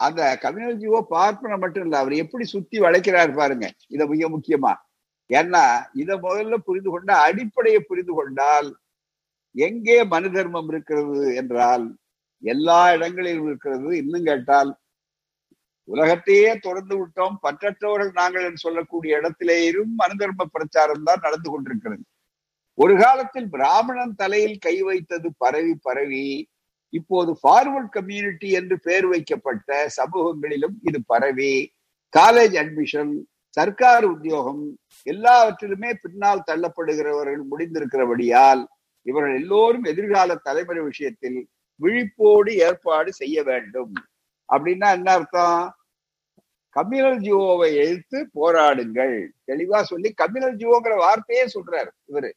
[0.00, 4.72] அந்த கம்யூனல் ஜீவோ பார்ப்பன மட்டும் இல்ல அவர் எப்படி சுத்தி வளைக்கிறார் பாருங்க இத மிக முக்கியமா.
[5.30, 5.62] ஏன்னா
[5.92, 8.68] இத முதல்ல புரிந்து கொண்ட அடிப்படையை புரிந்து கொண்டால்
[9.54, 11.86] எங்கே மனு தர்மம் இருக்கிறது என்றால்
[12.42, 13.88] எல்லா இடங்களிலும் இருக்கிறது.
[13.96, 14.70] இன்னும் கேட்டால்
[15.88, 22.04] உலகத்தையே தொடர்ந்து விட்டோம் பற்றற்றவர்கள் நாங்கள் என்று சொல்லக்கூடிய இடத்திலேயும் மனு தர்ம பிரச்சாரம் தான் நடந்து கொண்டிருக்கிறது.
[22.78, 26.24] ஒரு காலத்தில் பிராமணன் தலையில் கை வைத்தது பரவி பரவி
[26.88, 31.74] இப்போது ஃபார்வர்ட் கம்யூனிட்டி என்று பெயர் வைக்கப்பட்ட சமூகங்களிலும் இது பரவி.
[32.18, 38.64] காலேஜ் அட்மிஷன் சர்க்கார் உத்தியோகம் எல்லாவற்றிலுமே பின்னால் தள்ளப்படுகிறவர்கள் முடிந்திருக்கிறபடியால்
[39.02, 43.92] இவர்கள் எல்லோரும் எதிர்கால தலைமுறை விஷயத்தில் விழிப்போடு ஏற்பாடு செய்ய வேண்டும்.
[44.52, 45.74] அப்படின்னா என்ன அர்த்தம்?
[46.76, 49.28] கம்யூனல் ஜியோவை எழுத்து போராடுங்கள்.
[49.46, 52.30] தெளிவா சொல்லி கம்யூனல் ஜியோங்கிற வார்த்தையே சொல்றாரு இவரு.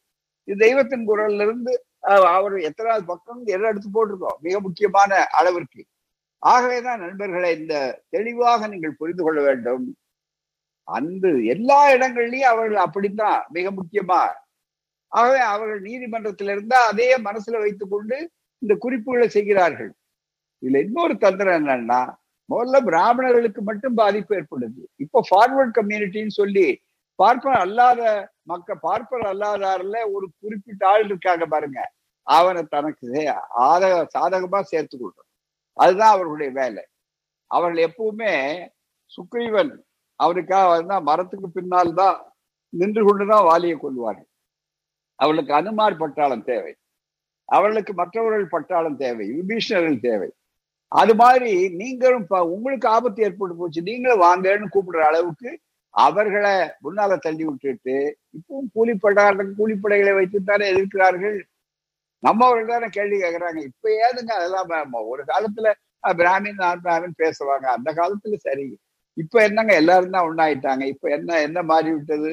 [0.43, 5.81] இது தெய்வத்தின் குரல்ல இருந்து அவர் எத்தனாவது பக்கம் எல்லாம் எடுத்து போட்டிருக்கோம் மிக முக்கியமான அளவிற்கு.
[6.43, 7.75] ஆகவேதான் நண்பர்களை இந்த
[8.09, 9.85] தெளிவாக நீங்கள் புரிந்து கொள்ள வேண்டும்.
[10.87, 14.21] அந்த எல்லா இடங்கள்லயும் அவர்கள் அப்படித்தான் மிக முக்கியமா.
[15.07, 18.17] ஆகவே அவர்கள் நீதிமன்றத்தில் இருந்தா அதே மனசுல வைத்துக் கொண்டு
[18.61, 19.91] இந்த குறிப்புகளை செய்கிறார்கள்.
[20.63, 22.01] இதுல இன்னொரு தந்திரம் என்னன்னா
[22.49, 24.81] முதல்ல பிராமணர்களுக்கு மட்டும் பாதிப்பு ஏற்படுது.
[24.95, 26.67] இப்போ ஃபார்வர்ட் கம்யூனிட்டின்னு சொல்லி
[27.19, 28.01] பார்ப்பர் அல்லாத
[28.51, 31.79] மக்க பார்ப்பர் அல்லாதாரில் ஒரு குறிப்பிட்ட ஆள் இருக்காங்க பாருங்க.
[32.27, 33.09] அவனை தனக்கு
[33.69, 35.29] ஆதக சாதகமா சேர்த்து கொள்றோம்
[35.77, 36.83] அதுதான் அவர்களுடைய வேலை.
[37.51, 38.33] அவர்கள் எப்பவுமே
[39.11, 39.71] சுக்ரீவன்
[40.19, 42.17] அவருக்காக வந்தா மரத்துக்கு பின்னால் தான்
[42.73, 44.27] நின்று கொண்டுதான் வாலியை கொள்வார்கள்
[45.19, 46.73] அவளுக்கு அனுமார் பட்டாளம் தேவை.
[47.49, 50.29] அவர்களுக்கு மற்றவர்கள் பட்டாளம் தேவை விபீஷணர்கள் தேவை.
[50.91, 55.49] அது மாதிரி நீங்களும் உங்களுக்கு ஆபத்து ஏற்பட்டு போச்சு நீங்களும் வாங்கன்னு கூப்பிடுற அளவுக்கு
[55.93, 56.53] அவர்களை
[56.85, 57.95] முன்னால தள்ளி விட்டுட்டு
[58.37, 61.37] இப்பவும் கூலிப்படார்கள் கூலிப்படைகளை வைத்துத்தானே எதிர்க்கிறார்கள்?
[62.23, 63.59] நம்மவர்கள் தானே கேள்வி கேட்கிறாங்க.
[63.69, 65.67] இப்ப ஏதுங்க அதெல்லாம் ஒரு காலத்துல
[66.19, 67.65] பிராமின் நான் பிராமின் பேசுவாங்க.
[67.77, 68.67] அந்த காலத்துல சரி.
[69.17, 72.31] இப்ப என்னங்க எல்லாரும் தான் ஒன்னாயிட்டாங்க இப்ப என்ன என்ன மாறி விட்டது?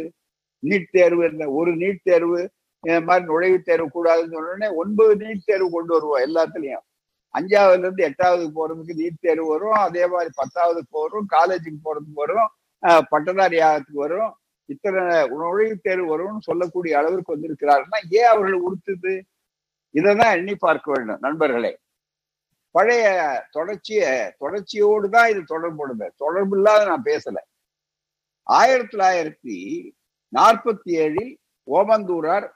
[0.62, 1.48] நீட் தேர்வு என்ன?
[1.58, 2.40] ஒரு நீட் தேர்வு
[2.84, 6.84] இந்த மாதிரி நுழைவுத் தேர்வு கூடாதுன்னு சொன்னோடனே ஒன்பது நீட் தேர்வு கொண்டு வருவோம் எல்லாத்துலயும்.
[7.34, 9.78] அஞ்சாவதுல இருந்து எட்டாவதுக்கு போறதுக்கு நீட் தேர்வு வரும்.
[9.86, 12.48] அதே மாதிரி பத்தாவதுக்கு போறோம் காலேஜுக்கு போறதுக்கு வரும்.
[13.08, 14.32] பட்டதாரி ஆகத்துக்கு வரும்.
[14.64, 19.14] இத்தனை நுழைவுத் தேர்வு வரும்னு சொல்லக்கூடிய அளவிற்கு வந்திருக்கிறாருன்னா ஏன் அவர்கள் உறுத்துது
[19.94, 21.72] இதைதான் எண்ணி பார்க்க வேண்டும் நண்பர்களே.
[22.70, 23.06] பழைய
[23.56, 24.04] தொடர்ச்சிய
[24.38, 27.38] தொடர்ச்சியோடு தான் இது தொடர்புடுது தொடர்பு இல்லாத நான் பேசல.
[28.42, 29.56] ஆயிரத்தி தொள்ளாயிரத்தி
[30.36, 31.32] நாற்பத்தி ஏழில்
[31.66, 32.48] ஓமந்தூரார்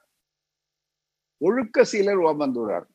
[1.38, 2.86] ஒழுக்க சீலர் ஓமந்தூரார்.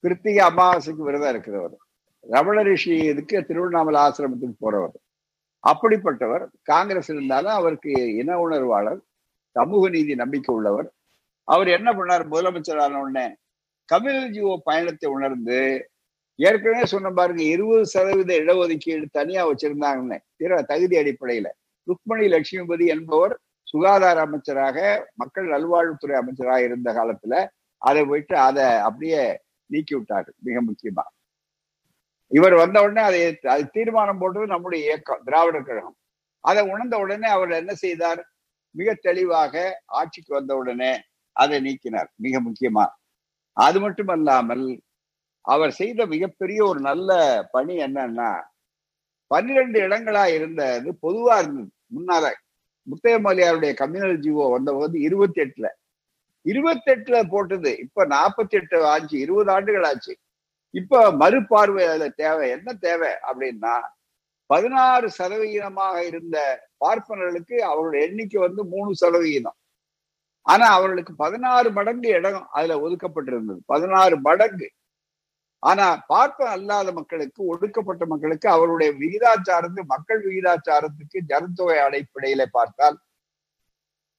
[0.00, 1.76] கிருத்திகை அமாவாசைக்கு விரதம் இருக்கிறவர்.
[2.20, 4.96] ரமண ரிஷி இதுக்கு திருவண்ணாமலை ஆசிரமத்துக்கு போறவர்.
[5.70, 9.00] அப்படிப்பட்டவர் காங்கிரஸ் இருந்தாலும் அவருக்கு இன உணர்வாளர்
[9.56, 10.88] சமூக நீதி நம்பிக்கை உள்ளவர்.
[11.44, 12.24] அவர் என்ன பண்ணார்?
[12.32, 13.26] முதலமைச்சரான உடனே
[13.92, 15.58] கபில் ஜீவோ பயணத்தை உணர்ந்து
[16.38, 21.48] ஏற்கனவே சொன்ன பாருங்க இருபது சதவீத இடஒதுக்கீடு தனியா வச்சிருந்தாங்கன்னு திற தகுதி அடிப்படையில.
[21.88, 24.78] ருக்மணி லட்சுமிபதி என்பவர் சுகாதார அமைச்சராக
[25.14, 27.34] மக்கள் நல்வாழ்வுத்துறை அமைச்சராக இருந்த காலத்துல
[27.82, 29.22] அதை போயிட்டு அதை அப்படியே
[29.70, 31.04] நீக்கி விட்டாரு மிக முக்கியமா.
[32.30, 33.20] இவர் வந்த உடனே அதை
[33.54, 35.96] அது தீர்மானம் போட்டது நம்முடைய இயக்கம் திராவிட கழகம்.
[36.44, 38.20] அதை உணர்ந்த உடனே அவர் என்ன செய்தார்?
[38.74, 39.54] மிக தெளிவாக
[39.98, 40.92] ஆட்சிக்கு வந்த உடனே
[41.36, 42.86] அதை நீக்கினார் மிக முக்கியமா.
[43.56, 44.66] அது மட்டுமல்லாமல்
[45.44, 47.10] அவர் செய்த மிகப்பெரிய ஒரு நல்ல
[47.50, 48.30] பணி என்னன்னா
[49.30, 52.24] பன்னிரண்டு இடங்களா இருந்தது பொதுவா இருந்தது முன்னால
[52.86, 55.68] முத்தையமலையாருடைய கம்யூனல் ஜீவோ வந்தபோது இருபத்தி எட்டுல
[56.46, 60.12] இருபத்தி எட்டுல போட்டது இப்ப நாற்பத்தி எட்டு ஆச்சு இருபது ஆண்டுகள் ஆச்சு.
[60.78, 63.74] இப்ப மறுபார்வை அதுல தேவை என்ன தேவை அப்படின்னா
[64.50, 66.36] பதினாறு சதவிகிதமாக இருந்த
[66.84, 69.56] பார்ப்பனர்களுக்கு அவருடைய எண்ணிக்கை வந்து மூணு சதவிகிதம்.
[70.46, 73.60] ஆனா அவர்களுக்கு பதினாறு மடங்கு இடம் அதுல ஒதுக்கப்பட்டிருந்தது.
[73.66, 74.68] பதினாறு மடங்கு.
[75.62, 82.98] ஆனா பார்ப்பன் அல்லாத மக்களுக்கு ஒடுக்கப்பட்ட மக்களுக்கு அவருடைய விகிதாச்சாரத்து மக்கள் விகிதாச்சாரத்துக்கு ஜனத்தொகை அடிப்படையில பார்த்தால்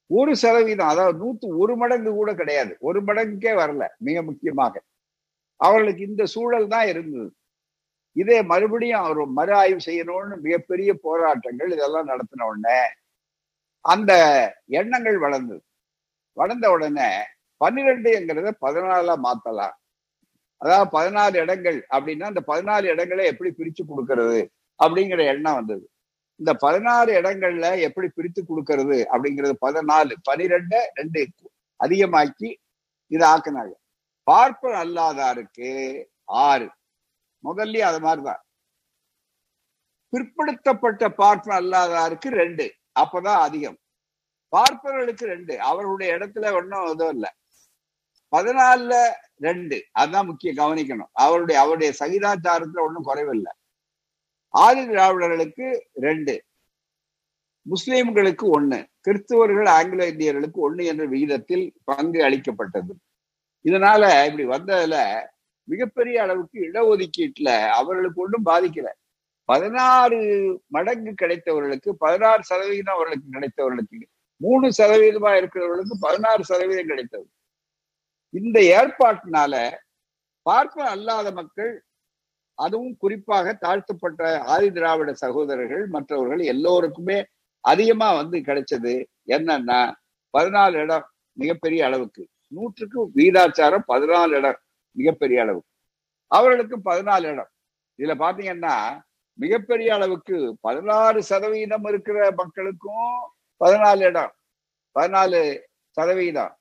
[0.09, 2.73] ஒரு சதவீதம் அதாவது நூத்து ஒரு மடங்கு கூட கிடையாது.
[2.79, 4.75] ஒரு மடங்குக்கே வரல மிக முக்கியமாக.
[5.61, 7.29] அவர்களுக்கு இந்த சூழல் தான் இருந்தது.
[8.15, 12.79] இதே மறுபடியும் அவர் மறு ஆய்வு செய்யணும்னு மிகப்பெரிய போராட்டங்கள் இதெல்லாம் நடத்தின உடனே
[13.85, 14.11] அந்த
[14.79, 15.61] எண்ணங்கள் வளர்ந்தது.
[16.37, 17.09] வளர்ந்த உடனே
[17.61, 19.75] பன்னிரெண்டுங்கிறத பதினாலா மாத்தலாம்.
[20.61, 24.39] அதாவது பதினாலு இடங்கள் அப்படின்னா இந்த பதினாலு இடங்களை எப்படி பிரிச்சு கொடுக்கறது
[24.79, 25.85] அப்படிங்கிற எண்ணம் வந்தது.
[26.39, 31.21] இந்த பதினாறு இடங்கள்ல எப்படி பிரித்து கொடுக்கறது அப்படிங்கிறது பதினாலு பனிரெண்டு ரெண்டு
[31.79, 32.49] அதிகமாக்கி
[33.11, 33.73] இதை ஆக்குனாங்க.
[34.31, 36.71] பார்ப்பன் அல்லாதாருக்கு ஆறு.
[37.43, 38.43] முதல்ல அது மாதிரிதான்.
[40.09, 42.75] பிற்படுத்தப்பட்ட பார்ப்பன் அல்லாதாருக்கு ரெண்டு.
[42.99, 43.77] அப்பதான் அதிகம்.
[44.49, 45.61] பார்ப்பவர்களுக்கு ரெண்டு.
[45.61, 47.29] அவர்களுடைய இடத்துல ஒன்றும் இதுவும் இல்லை.
[48.31, 49.85] பதினாலுல ரெண்டு.
[49.99, 51.09] அதான் முக்கிய கவனிக்கணும்.
[51.11, 53.51] அவருடைய அவருடைய சகிதாச்சாரத்துல ஒன்றும் குறைவில்லை.
[54.47, 56.43] ஆதி திராவிடர்களுக்கு ரெண்டு.
[57.69, 58.85] முஸ்லிம்களுக்கு ஒண்ணு.
[59.07, 62.97] கிறிஸ்துவர்கள் ஆங்கில இந்தியர்களுக்கு ஒண்ணு என்ற விகிதத்தில் பங்கு அளிக்கப்பட்டது.
[63.65, 64.97] இதனால இப்படி வந்ததுல
[65.67, 68.89] மிகப்பெரிய அளவுக்கு இடஒதுக்கீட்டுல அவர்களுக்கு ஒன்றும் பாதிக்கல.
[69.49, 70.19] பதினாறு
[70.67, 73.99] மடங்கு கிடைத்தவர்களுக்கு பதினாறு சதவீதம் அவர்களுக்கு கிடைத்தவர்களுக்கு
[74.41, 77.27] மூணு சதவீதமா இருக்கிறவர்களுக்கு பதினாறு சதவீதம் கிடைத்தது.
[78.33, 79.53] இந்த ஏற்பாட்டினால
[80.45, 81.71] பார்ப்ப அல்லாத மக்கள்
[82.57, 87.17] அதுவும் குறிப்பாக தாழ்த்தப்பட்ட ஆதி திராவிட சகோதரர்கள் மற்றவர்கள் எல்லோருக்குமே
[87.63, 88.93] அதிகமா வந்து கிடைச்சது
[89.27, 89.79] என்னன்னா
[90.33, 91.05] பதினாலு இடம்
[91.37, 92.23] மிகப்பெரிய அளவுக்கு.
[92.47, 94.59] நூற்றுக்கு வீதாச்சாரம் பதினாலு இடம்
[94.91, 95.63] மிகப்பெரிய அளவு.
[96.27, 97.49] அவர்களுக்கு பதினாலு இடம்.
[97.99, 98.99] இதுல பாத்தீங்கன்னா
[99.33, 103.33] மிகப்பெரிய அளவுக்கு பதினாறு சதவீதம் இருக்கிற மக்களுக்கும்
[103.65, 104.33] பதினாலு இடம்.
[104.99, 106.57] பதினாலு சதவீதம்.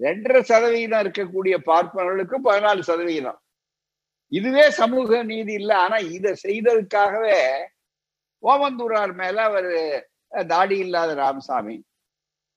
[0.00, 3.38] ரெண்டரை சதவீதம் இருக்கக்கூடிய பார்ப்பவர்களுக்கும் பதினாலு சதவீதம்.
[4.32, 5.76] இதுவே சமூக நீதி இல்லை.
[5.76, 7.38] ஆனா இதை செய்ததுக்காகவே
[8.42, 9.70] ஓமந்தூரார் மேல அவர்
[10.46, 11.84] தாடி இல்லாத ராமசாமி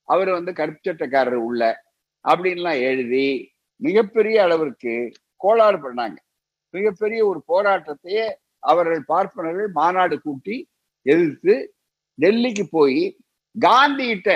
[0.04, 1.88] அவர் வந்து கருப்பு சட்டக்காரர் உள்ள
[2.30, 3.28] அப்படின்லாம் எழுதி
[3.82, 4.94] மிகப்பெரிய அளவிற்கு
[5.44, 6.18] கோளாறு பண்ணாங்க.
[6.74, 8.26] மிகப்பெரிய ஒரு போராட்டத்தையே
[8.63, 10.56] அவர்கள் பார்ப்பனர்கள் மாநாடு கூட்டி
[11.06, 11.56] எதிர்த்து
[12.20, 13.02] டெல்லிக்கு போய்
[13.56, 14.32] காந்திகிட்ட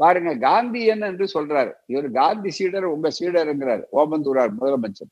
[0.00, 1.72] பாருங்க காந்தி என்ன என்று சொல்றாரு.
[1.86, 5.10] இவர் காந்தி சீடர் உங்க சீடருங்கிறார் ஓமந்தூரார் முதலமைச்சர்.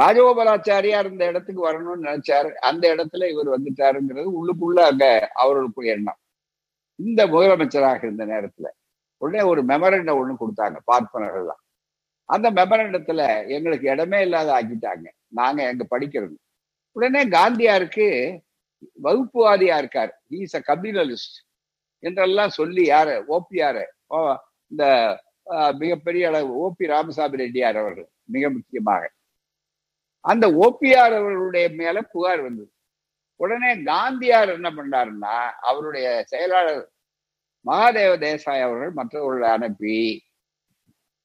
[0.00, 2.50] ராஜகோபாலாச்சாரியா இருந்த இடத்துக்கு வரணும்னு நினைச்சாரு.
[2.68, 6.18] அந்த இடத்துல இவர் வந்துட்டாருங்கிறது உள்ளுக்குள்ள அங்க அவர்களுக்கு எண்ணம்.
[6.98, 8.66] இந்த முதலமைச்சராக இருந்த நேரத்துல
[9.22, 11.62] உடனே ஒரு மெமரண்டம் ஒன்று கொடுத்தாங்க பார்ப்பனர்கள்லாம்.
[12.28, 13.22] அந்த மெமரண்டத்துல
[13.56, 15.06] எங்களுக்கு இடமே இல்லாத ஆக்கிட்டாங்க.
[15.38, 16.36] நாங்க எங்க படிக்கிறது
[16.96, 18.06] உடனே காந்தியாருக்கு
[19.06, 20.12] வகுப்புவாதியா இருக்கார்
[20.44, 21.36] இஸ் அ கம்யூனலிஸ்ட்
[22.02, 23.14] என்றெல்லாம் சொல்லி யாரு?
[23.36, 23.82] ஓபிஆர்
[24.72, 24.84] இந்த
[25.82, 28.08] மிகப்பெரிய அளவு ஓபி ராமசாமி ரெட்டியார் அவர்கள்?
[28.34, 29.02] மிக முக்கியமாக.
[30.24, 32.70] அந்த ஓபிஆர் அவர்களுடைய மேல புகார் வந்தது.
[33.40, 35.36] உடனே காந்தியார் என்ன பண்ணாருன்னா
[35.70, 36.82] அவருடைய செயலாளர்
[37.66, 39.96] மகாதேவ தேசாய் அவர்கள் மற்றவர்களை அனுப்பி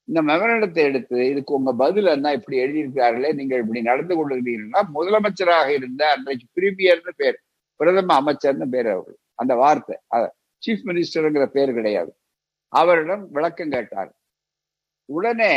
[0.07, 2.31] இந்த மெமரண்டத்தை எடுத்து இதுக்கு உங்க பதில் என்ன?
[2.37, 7.37] இப்படி எழுதியிருக்கிறார்களே நீங்கள் இப்படி நடந்து கொண்டிருக்கிறீங்கன்னா முதலமைச்சராக இருந்த அன்றைக்கு பிரிமியர்னு பேர்
[7.75, 9.95] பிரதம அமைச்சர்னு பேர் அவர்கள் அந்த வார்த்தை
[10.63, 12.11] சீஃப் மினிஸ்டருங்கிற பேர் கிடையாது.
[12.73, 14.11] அவரிடம் விளக்கம் கேட்டார்.
[15.05, 15.53] உடனே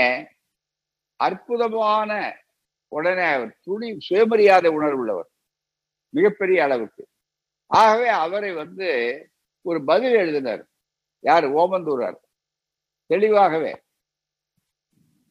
[1.20, 2.11] அற்புதமான
[2.92, 5.31] உடனே அவர் துணி சுயமரியாதை உணர்வுள்ளவர்
[6.14, 7.03] மிகப்பெரிய அளவுக்கு.
[7.70, 8.88] ஆகவே அவரை வந்து
[9.62, 10.64] ஒரு பதில் எழுதினார்.
[11.24, 11.46] யார்?
[11.62, 12.18] ஓமந்தூரார்.
[13.06, 13.72] தெளிவாகவே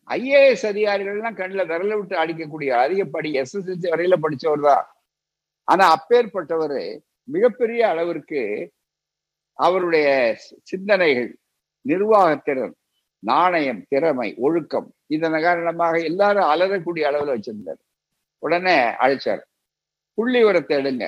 [0.07, 4.85] ஐஏஎஸ் அதிகாரிகள்லாம் கண்ணில் விரல விட்டு அடிக்கக்கூடிய அதிகப்படி எஸ்எஸ்எல்சி வரையில படிச்சவர் தான்.
[5.67, 6.79] ஆனா அப்பேற்பட்டவர்
[7.23, 8.41] மிகப்பெரிய அளவிற்கு
[9.59, 10.07] அவருடைய
[10.63, 11.29] சிந்தனைகள்
[11.85, 12.73] நிர்வாகத்திறன்
[13.19, 17.81] நாணயம் திறமை ஒழுக்கம் இதன் காரணமாக எல்லாரும் அலறக்கூடிய அளவில் வச்சிருந்தார்.
[18.43, 19.43] உடனே அழைச்சார்.
[20.17, 21.05] புள்ளி உரத்தை எடுங்க.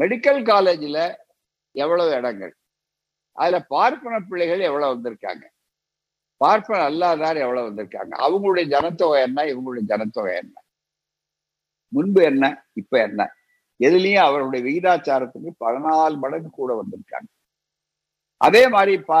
[0.00, 1.02] மெடிக்கல் காலேஜில்
[1.74, 2.54] எவ்வளவு இடங்கள்?
[3.40, 5.44] அதுல பார்ப்பன பிள்ளைகள் எவ்வளவு வந்திருக்காங்க?
[6.40, 8.12] பார்ப்பன அல்லாதார் எவ்வளவு வந்திருக்காங்க?
[8.26, 9.40] அவங்களுடைய ஜனத்தொகை என்ன?
[9.52, 10.54] இவங்களுடைய ஜனத்தொகை என்ன?
[11.92, 12.44] முன்பு என்ன?
[12.72, 13.20] இப்ப என்ன?
[13.80, 17.28] எதுலயும் அவருடைய விகிதாச்சாரத்துக்கு பதினாலு மடங்கு கூட வந்திருக்காங்க.
[18.40, 19.20] அதே மாதிரி பா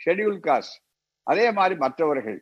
[0.00, 0.76] ஷெடியூல் காஸ்ட்
[1.26, 2.38] அதே மாதிரி மற்றவர்கள்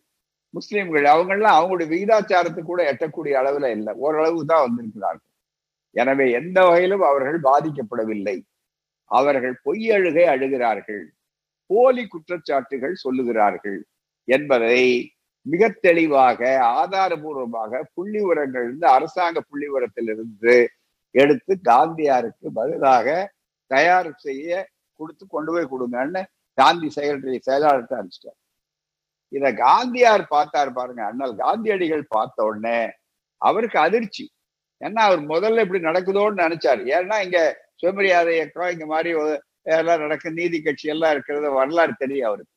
[0.55, 3.93] முஸ்லிம்கள் அவங்கெல்லாம் அவங்களுடைய விகிதாச்சாரத்துக்கு கூட எட்டக்கூடிய அளவுல இல்லை.
[4.05, 5.31] ஓரளவு தான் வந்திருக்கிறார்கள்.
[5.97, 8.37] எனவே எந்த வகையிலும் அவர்கள் பாதிக்கப்படவில்லை.
[9.11, 11.05] அவர்கள் பொய்யழுகை அழுகிறார்கள்.
[11.71, 13.81] போலி குற்றச்சாட்டுகள் சொல்லுகிறார்கள்
[14.29, 14.79] என்பதை
[15.47, 16.41] மிக தெளிவாக
[16.81, 18.21] ஆதாரபூர்வமாக புள்ளி
[18.63, 19.69] இருந்து அரசாங்க புள்ளி
[20.15, 20.57] இருந்து
[21.15, 23.09] எடுத்து காந்தியாருக்கு பதிலாக
[23.71, 24.51] தயார் செய்ய
[25.01, 26.23] கொடுத்து கொண்டு போய் கொடுங்கன்னு
[26.59, 28.39] காந்தி செக்ரட்டரி செயலாளர்கிட்ட அனுப்பிச்சிட்டார்.
[29.33, 32.79] இத காந்தியார் பார்த்தார் பாருங்க அண்ணல் காந்தியடிகள் பார்த்த உடனே
[33.41, 34.25] அவருக்கு அதிர்ச்சி.
[34.81, 36.83] ஏன்னா அவர் முதல்ல இப்படி நடக்குதோன்னு நினைச்சாரு.
[36.97, 37.41] ஏன்னா இங்க
[37.83, 39.11] சுயமரியாதை இயக்கம் இந்த மாதிரி
[39.63, 42.53] எல்லாம் நடக்கும் நீதி கட்சி எல்லாம் இருக்கிறது வரலாறு தெரியும் அவருக்கு.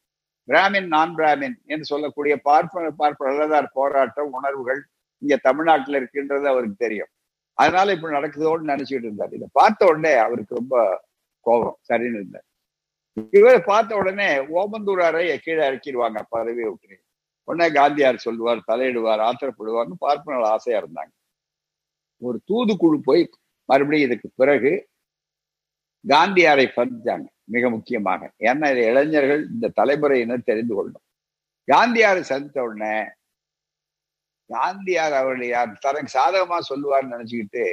[0.48, 4.82] பிராமின் நான் பிராமின் என்று சொல்லக்கூடிய பார்ப்பன பார்ப்பதார் போராட்டம் உணர்வுகள்
[5.22, 7.12] இங்க தமிழ்நாட்டில் இருக்கின்றது அவருக்கு தெரியும்.
[7.54, 9.32] அதனால இப்படி நடக்குதோன்னு நினைச்சிட்டு இருந்தார்.
[9.32, 10.76] இதை பார்த்த உடனே அவருக்கு ரொம்ப
[11.40, 12.46] கோபம் சரின்னு இருந்தார்.
[13.34, 16.98] இவரை பார்த்த உடனே ஓமந்தூராரை கீழே இறக்கிடுவாங்க பதவியை விட்டு.
[17.44, 21.14] உடனே காந்தியார் சொல்லுவார் தலையிடுவார் ஆத்திரப்படுவார்னு பார்ப்பனர் ஆசையா இருந்தாங்க.
[22.22, 23.30] ஒரு தூதுக்குழு போய்
[23.66, 24.72] மறுபடியும் இதுக்கு பிறகு
[26.06, 28.22] காந்தியாரை சந்திச்சாங்க மிக முக்கியமாக.
[28.40, 31.04] ஏன்னா இது இளைஞர்கள் இந்த தலைமுறையினர் தெரிந்து கொள்ளும்
[31.68, 32.96] காந்தியாரை சந்தித்த உடனே
[34.50, 37.64] காந்தியார் அவருடைய யார் தனக்கு சாதகமா சொல்லுவார்னு நினைச்சுக்கிட்டு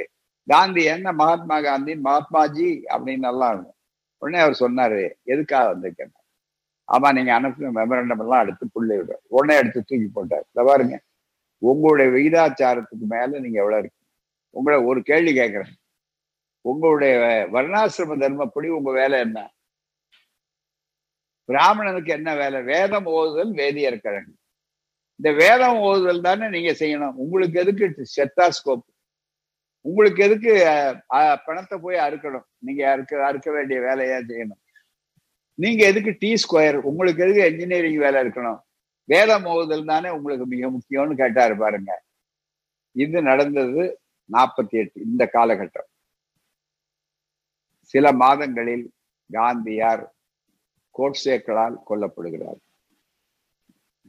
[0.47, 2.69] காந்தி என்ன மகாத்மா காந்தி மகாத்மாஜி?
[2.93, 3.77] அப்படின்னு நல்லா இருக்கும்.
[4.21, 6.13] உடனே அவர் சொன்னாரு எதுக்காக வந்திருக்கேன்?
[6.89, 10.45] ஆமா நீங்க அனுப்பின மெமரண்டம் எல்லாம் எடுத்து புள்ளை விட உடனே எடுத்து தூக்கி போட்டார்.
[10.51, 10.95] இதை பாருங்க
[11.61, 14.01] உங்களுடைய விகிதாச்சாரத்துக்கு மேல நீங்க எவ்வளவு இருக்கு
[14.55, 15.73] உங்களை ஒரு கேள்வி கேட்கறேன்.
[16.69, 17.15] உங்களுடைய
[17.55, 19.39] வர்ணாசிரம தர்மப்படி உங்க வேலை என்ன?
[21.49, 22.59] பிராமணனுக்கு என்ன வேலை?
[22.73, 24.39] வேதம் ஓதுதல் வேதியர் கழகம்.
[25.19, 27.17] இந்த வேதம் ஓதுதல் தானே நீங்க செய்யணும்.
[27.23, 28.85] உங்களுக்கு எதுக்கு செத்தாஸ்கோப்
[29.85, 30.51] உங்களுக்கு எதுக்கு
[31.45, 32.45] பணத்தை போய் அறுக்கணும்?
[32.67, 34.61] நீங்க அறுக்க அறுக்க வேண்டிய வேலையா செய்யணும்?
[35.63, 38.59] நீங்க எதுக்கு டி ஸ்கொயர் உங்களுக்கு எதுக்கு என்ஜினியரிங் வேலை இருக்கணும்?
[39.11, 41.91] வேதம் ஓதுதல் தானே உங்களுக்கு மிக முக்கியம்னு கேட்டாரு பாருங்க
[43.03, 43.83] இது நடந்தது
[44.35, 45.89] நாற்பத்தி எட்டு இந்த காலகட்டம்.
[47.93, 48.85] சில மாதங்களில்
[49.33, 50.03] காந்தியார்
[50.97, 52.61] கோட்சேக்களால் கொல்லப்படுகிறார்.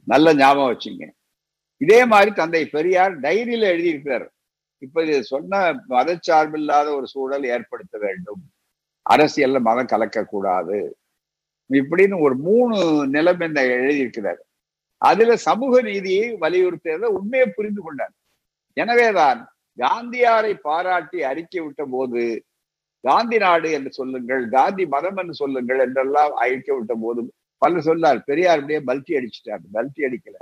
[0.03, 1.09] நல்ல ஞாபகம் வச்சுங்க.
[1.77, 4.27] இதே மாதிரி தந்தை பெரியார் டைரியில எழுதியிருக்கிறார்.
[4.77, 8.41] இப்ப இது சொன்ன மதச்சார்பில்லாத ஒரு சூழல் ஏற்படுத்த வேண்டும்.
[9.09, 10.79] அரசியல்ல மதம் கலக்கக்கூடாது.
[11.69, 14.41] இப்படின்னு ஒரு மூணு நிலைமை இந்த எழுதியிருக்கிறார்.
[14.97, 18.13] அதுல சமூக நீதியை வலியுறுத்தியதை உண்மையை புரிந்து கொண்டார்.
[18.73, 19.39] எனவேதான்
[19.77, 22.45] காந்தியாரை பாராட்டி அறிக்கை விட்ட போது
[23.05, 27.21] காந்தி நாடு என்று சொல்லுங்கள் காந்தி மதம் என்று சொல்லுங்கள் என்றெல்லாம் அழிக்க விட்ட போது
[27.61, 30.37] பல சொன்னார் பெரியார் அப்படியே பல்ட்டி அடிச்சுட்டார் பல்ட்டி அடிக்கல.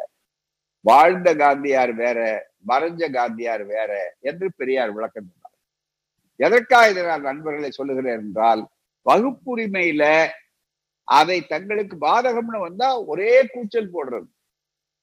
[0.86, 2.20] வாழ்ந்த காந்தியார் வேற
[2.68, 5.56] மறைஞ்ச காந்தியார் வேற என்று பெரியார் விளக்கம் சொன்னார்.
[6.40, 8.62] எதற்காக இதை நான் நண்பர்களை சொல்லுகிறேன் என்றால்
[9.06, 10.04] வகுப்புரிமையில
[11.08, 14.28] அதை தங்களுக்கு பாதகம்னு வந்தா ஒரே கூச்சல் போடுறது.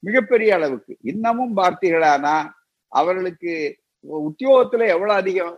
[0.02, 0.92] மிகப்பெரிய அளவுக்கு.
[1.02, 2.36] இன்னமும் பார்த்தீர்களானா
[2.92, 3.52] அவர்களுக்கு
[4.28, 5.56] உத்தியோகத்துல எவ்வளவு அதிகம்?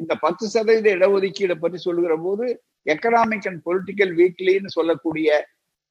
[0.00, 2.46] இந்த பத்து சதவீத இடஒதுக்கீடு பற்றி சொல்லுகிற போது
[2.86, 5.28] எக்கனாமிக் அண்ட் பொலிட்டிக்கல் வீக்லின்னு சொல்லக்கூடிய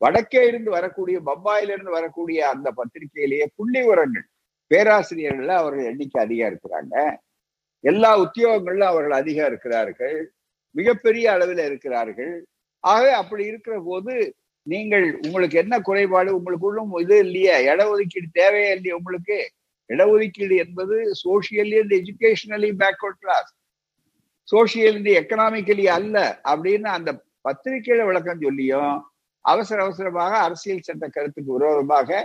[0.01, 4.27] வடக்கே இருந்து வரக்கூடிய பம்பாயிலிருந்து வரக்கூடிய அந்த பத்திரிகையிலேயே புள்ளி உரங்கள்
[4.71, 6.95] பேராசிரியர்கள் அவர்கள் எண்ணிக்கை அதிகம் இருக்கிறாங்க.
[7.83, 10.17] எல்லா உத்தியோகங்கள்ல அவர்கள் அதிகம் இருக்கிறார்கள்.
[10.75, 12.33] மிகப்பெரிய அளவில் இருக்கிறார்கள்.
[12.83, 14.13] ஆகவே அப்படி இருக்கிற போது
[14.67, 19.37] நீங்கள் உங்களுக்கு என்ன குறைபாடு உங்களுக்குள்ளும் இது இல்லையா இடஒதுக்கீடு தேவையே இல்லையா உங்களுக்கு?
[19.89, 23.51] இடஒதுக்கீடு என்பது socially and educationally backward class
[24.49, 26.17] social and economically அல்ல
[26.51, 27.09] அப்படின்னு அந்த
[27.47, 28.93] பத்திரிகையில விளக்கம் சொல்லியும்
[29.45, 32.19] அவசர அவசரமாக அரசியல் சட்ட கருத்துக்கு விரோதமாக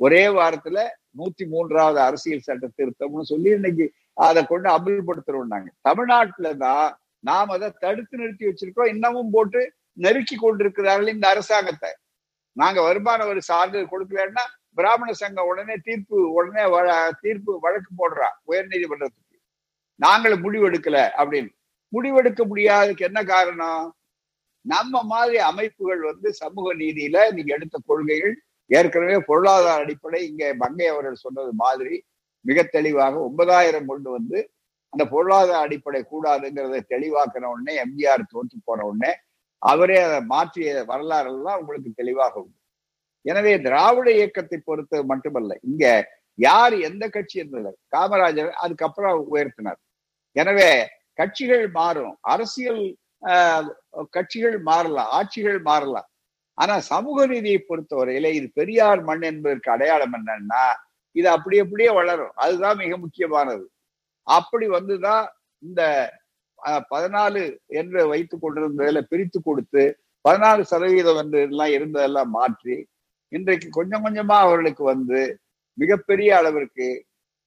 [0.00, 0.78] ஒரே வாரத்துல
[1.18, 3.84] நூத்தி மூன்றாவது அரசியல் சட்ட திருத்தம்னு சொல்லி இன்னைக்கு
[4.26, 5.68] அதை கொண்டு அமல்படுத்துறோம்னாங்க.
[5.80, 6.86] தமிழ்நாட்டுல தான்
[7.24, 9.60] நாம் அதை தடுத்து நிறுத்தி வச்சிருக்கோம் இன்னமும் போட்டு
[10.04, 11.90] நெருக்கி கொண்டிருக்கிறார்கள் இந்த அரசாங்கத்தை.
[12.56, 14.44] நாங்க வருமான வரி சான்றிதழ் கொடுக்கலன்னா
[14.78, 16.64] பிராமண சங்கம் உடனே தீர்ப்பு உடனே
[17.24, 19.23] தீர்ப்பு வழக்கு போடுறா உயர் நீதிமன்றத்துக்கு
[20.00, 21.50] நாங்களும் முடிவெடுக்கல அப்படின்னு.
[21.92, 23.84] முடிவெடுக்க முடியாததுக்கு என்ன காரணம்?
[24.64, 28.34] நம்ம மாதிரி அமைப்புகள் வந்து சமூக நீதியில நீங்க எடுத்த கொள்கைகள்
[28.70, 31.94] ஏற்கனவே பொருளாதார அடிப்படை இங்க மங்கை அவர்கள் சொன்னது மாதிரி
[32.44, 34.38] மிக தெளிவாக ஒன்பதாயிரம் கொண்டு வந்து
[34.92, 39.12] அந்த பொருளாதார அடிப்படை கூடாதுங்கிறத தெளிவாக்கின உடனே எம்ஜிஆர் தோற்று போன உடனே
[39.62, 42.58] அவரே அதை மாற்றிய வரலாறு எல்லாம் உங்களுக்கு தெளிவாக உண்டு.
[43.24, 45.52] எனவே திராவிட இயக்கத்தை பொறுத்து மட்டுமல்ல.
[45.70, 45.84] இங்க
[46.38, 49.80] யார் எந்த கட்சி என்பது காமராஜர் அதுக்கப்புறம் உயர்த்தினார்.
[50.36, 50.70] எனவே
[51.18, 52.14] கட்சிகள் மாறும்.
[52.32, 52.82] அரசியல்
[54.16, 56.08] கட்சிகள் மாறலாம் ஆட்சிகள் மாறலாம்.
[56.58, 60.64] ஆனா சமூக நீதியை பொறுத்தவரையில இது பெரியார் மண் என்பதற்கு அடையாளம் என்னன்னா
[61.16, 62.34] இது அப்படி அப்படியே வளரும்.
[62.44, 63.64] அதுதான் மிக முக்கியமானது.
[64.26, 65.24] அப்படி வந்துதான்
[65.62, 65.82] இந்த
[66.92, 67.42] பதினாலு
[67.80, 69.82] என்று வைத்துக் கொண்டிருந்ததுல பிரித்து கொடுத்து
[70.24, 72.76] பதினாலு சதவீதம் என்று எல்லாம் இருந்ததெல்லாம் மாற்றி
[73.32, 75.20] இன்றைக்கு கொஞ்சம் கொஞ்சமா அவர்களுக்கு வந்து
[75.78, 76.86] மிகப்பெரிய அளவிற்கு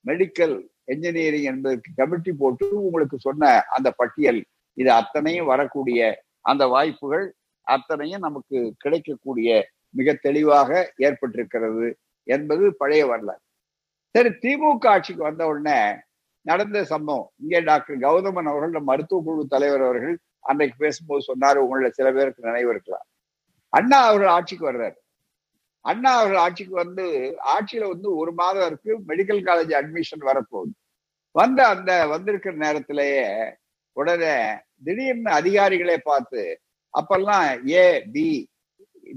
[0.05, 4.39] மெடிக்கல் என்ஜினியரிங் என்பதற்கு கமிட்டி போட்டு உங்களுக்கு சொன்ன அந்த பட்டியல்
[4.77, 5.99] இது அத்தனையும் வரக்கூடிய
[6.51, 7.25] அந்த வாய்ப்புகள்
[7.67, 9.49] அத்தனையும் நமக்கு கிடைக்கக்கூடிய
[9.99, 10.69] மிக தெளிவாக
[11.07, 11.87] ஏற்பட்டிருக்கிறது
[12.27, 13.41] என்பது பழைய வரலாறு.
[14.15, 15.77] சரி திமுக ஆட்சிக்கு வந்த உடனே
[16.45, 20.15] நடந்த சம்பவம் இங்கே டாக்டர் கௌதமன் அவர்கள் மருத்துவ குழு தலைவர் அவர்கள்
[20.49, 23.05] அன்றைக்கு பேசும்போது சொன்னார் உங்களை சில பேருக்கு நினைவு இருக்கலாம்.
[23.73, 24.97] அண்ணா அவர்கள் ஆட்சிக்கு வர்றாரு.
[25.87, 27.05] அண்ணா அவர்கள் ஆட்சிக்கு வந்து
[27.55, 30.73] ஆட்சியில வந்து ஒரு மாதம் இருக்கு மெடிக்கல் காலேஜ் அட்மிஷன் வரப்போகுது.
[31.35, 33.25] வந்த அந்த வந்திருக்கிற நேரத்திலேயே
[33.97, 34.35] உடனே
[34.83, 36.41] திடீர்னு அதிகாரிகளே பார்த்து
[36.93, 38.25] அப்பெல்லாம் ஏ பி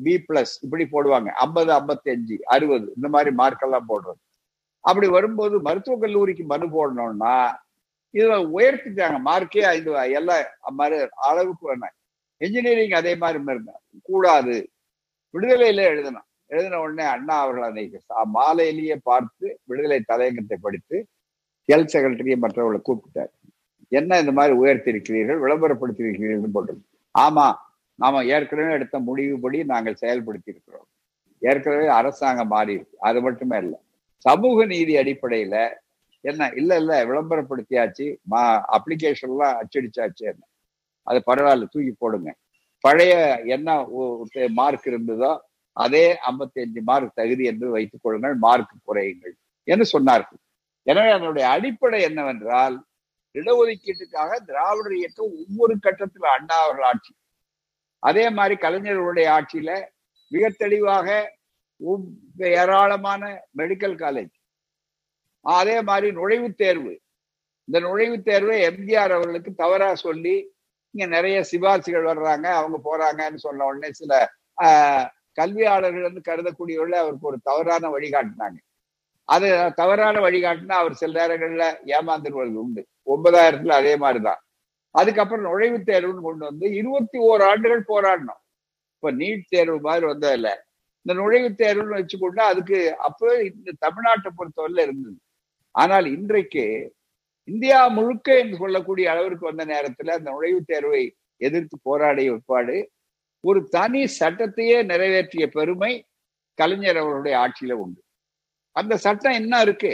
[0.05, 1.29] பி பிளஸ் இப்படி போடுவாங்க.
[1.45, 4.21] ஐம்பது ஐம்பத்தி அஞ்சு அறுபது இந்த மாதிரி மார்க் எல்லாம் போடுறது.
[4.85, 7.35] அப்படி வரும்போது மருத்துவக் கல்லூரிக்கு மனு போடணும்னா
[8.15, 9.19] இதுல உயர்த்திட்டாங்க.
[9.29, 10.45] மார்க்கே ஐந்து எல்லாம்
[10.81, 11.97] மாதிரி அளவுக்கு வேணாம்.
[12.41, 14.57] இன்ஜினியரிங் அதே மாதிரி இருந்தா கூடாது.
[15.35, 16.27] விடுதலையில எழுதணும்.
[16.51, 17.99] எழுதின உடனே அண்ணா அவர்கள் அன்னைக்கு
[18.37, 20.97] மாலையிலேயே பார்த்து விடுதலை தலையங்கத்தை படித்து
[21.69, 23.33] ஹெல்த் செக்ரட்டரியை மற்றவர்களை கூப்பிட்டார்.
[23.93, 26.81] என்ன இந்த மாதிரி உயர்த்தி இருக்கிறீர்கள் விளம்பரப்படுத்தி இருக்கிறீர்கள் போட்டது
[27.15, 27.47] ஆமா
[27.99, 30.87] நாம ஏற்கனவே எடுத்த முடிவுபடி நாங்கள் செயல்படுத்தி இருக்கிறோம்
[31.43, 32.97] ஏற்கனவே அரசாங்கம் மாறி இருக்கு.
[33.09, 33.79] அது மட்டுமே இல்லை.
[34.25, 35.57] சமூக நீதி அடிப்படையில
[36.25, 38.43] என்ன இல்ல இல்ல விளம்பரப்படுத்தியாச்சு மா
[38.77, 40.43] அப்ளிகேஷன்லாம் அச்சடிச்சாச்சு என்ன.
[41.07, 42.31] அது பரவாயில்ல தூக்கி போடுங்க.
[42.85, 43.15] பழைய
[43.57, 43.69] என்ன
[44.59, 45.31] மார்க் இருந்ததோ
[45.85, 49.35] அதே ஐம்பத்தி அஞ்சு மார்க் தகுதி என்று வைத்துக் கொள்ளுங்கள் மார்க் குறையுங்கள்
[49.69, 50.41] என்று சொன்னார்கள்
[50.87, 52.77] எனவே அதனுடைய அடிப்படை என்னவென்றால்
[53.35, 57.13] இடஒதுக்கீட்டுக்காக திராவிடர் இயக்கம் ஒவ்வொரு கட்டத்தில் அண்ணா அவர்கள் ஆட்சி.
[58.03, 59.73] அதே மாதிரி கலைஞர்களுடைய ஆட்சியில
[60.33, 61.09] மிக தெளிவாக
[62.61, 63.23] ஏராளமான
[63.59, 64.35] மெடிக்கல் காலேஜ்
[65.45, 66.93] அதே மாதிரி நுழைவுத் தேர்வு.
[67.69, 70.35] இந்த நுழைவுத் தேர்வை எம்ஜிஆர் அவர்களுக்கு தவறா சொல்லி
[70.95, 74.13] இங்க நிறைய சிபாரிசுகள் வர்றாங்க அவங்க போறாங்கன்னு சொன்ன உடனே சில
[75.41, 78.59] கல்வியாளர்கள் வந்து கருதக்கூடியவர்கள் அவருக்கு ஒரு தவறான வழிகாட்டினாங்க
[79.29, 82.83] அது தவறான வழிகாட்டினா அவர் சில நேரங்கள்ல ஏமாந்துருவது உண்டு.
[83.07, 84.41] ஒன்பதாயிரத்துல அதே மாதிரிதான்.
[84.95, 88.41] அதுக்கப்புறம் நுழைவுத் தேர்வுன்னு கொண்டு வந்து இருபத்தி ஓரு ஆண்டுகள் போராடணும்
[88.95, 90.49] இப்ப நீட் தேர்வு மாதிரி வந்ததில்ல.
[91.07, 95.19] இந்த நுழைவுத் தேர்வுன்னு வச்சுக்கொண்டு அதுக்கு அப்போ இந்த தமிழ்நாட்டை பொறுத்தவரையில இருந்தது.
[95.75, 96.65] ஆனால் இன்றைக்கு
[97.49, 101.03] இந்தியா முழுக்க என்று சொல்லக்கூடிய அளவிற்கு வந்த நேரத்துல அந்த நுழைவுத் தேர்வை
[101.41, 102.77] எதிர்த்து போராடிய உட்பாடு
[103.41, 105.93] ஒரு தனி சட்டத்தையே நிறைவேற்றிய பெருமை
[106.59, 108.01] கலைஞர் அவர்களுடைய ஆட்சியில உண்டு.
[108.77, 109.93] அந்த சட்டம் என்ன இருக்கு?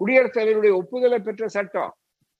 [0.00, 1.92] குடியரசுத் தலைவருடைய ஒப்புதலை பெற்ற சட்டம்.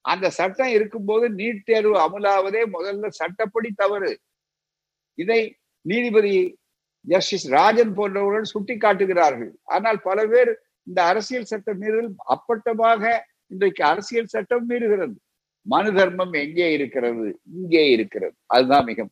[0.05, 4.13] அந்த சட்டம் இருக்கும்போது நீட் தேர்வு அமலாவதே முதல்ல சட்டப்படி தவறு.
[5.19, 5.41] இதை
[5.85, 6.59] நீதிபதி
[7.01, 10.51] ஜஸ்டிஸ் ராஜன் போன்றவர்கள் சுட்டி காட்டுகிறார்கள் ஆனால் பல பேர்
[10.83, 13.03] இந்த அரசியல் சட்ட மீறல் அப்பட்டமாக
[13.47, 15.15] இன்றைக்கு அரசியல் சட்டம் மீறுகிறது.
[15.67, 17.41] மனு தர்மம் எங்கே இருக்கிறது?
[17.55, 18.37] இங்கே இருக்கிறது.
[18.47, 19.07] அதுதான் மிக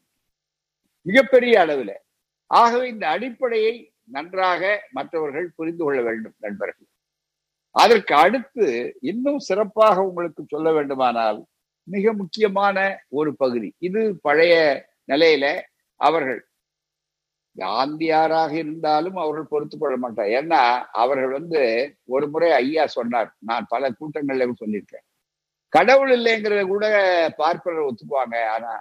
[1.07, 1.93] மிகப்பெரிய அளவுல.
[2.51, 6.89] ஆகவே இந்த அடிப்படையை நன்றாக மற்றவர்கள் புரிந்து கொள்ள வேண்டும் நண்பர்கள்.
[7.75, 8.67] அதற்கு அடுத்து
[9.01, 11.39] இன்னும் சிறப்பாக உங்களுக்கு சொல்ல வேண்டுமானால்
[11.89, 12.77] மிக முக்கியமான
[13.09, 13.75] ஒரு பகுதி.
[13.79, 14.55] இது பழைய
[15.09, 15.47] நிலையில
[16.01, 16.41] அவர்கள்
[17.57, 20.27] காந்தியாராக இருந்தாலும் அவர்கள் பொறுத்து கொள்ள மாட்டார்.
[20.27, 20.63] ஏன்னா
[20.93, 21.61] அவர்கள் வந்து
[22.05, 23.37] ஒரு முறை ஐயா சொன்னார்.
[23.39, 25.05] நான் பல கூட்டங்கள்ல சொல்லியிருக்கேன்.
[25.69, 26.87] கடவுள் இல்லைங்கிறத கூட
[27.37, 28.37] பார்ப்பனர் ஒத்துக்குவாங்க.
[28.49, 28.73] ஆனா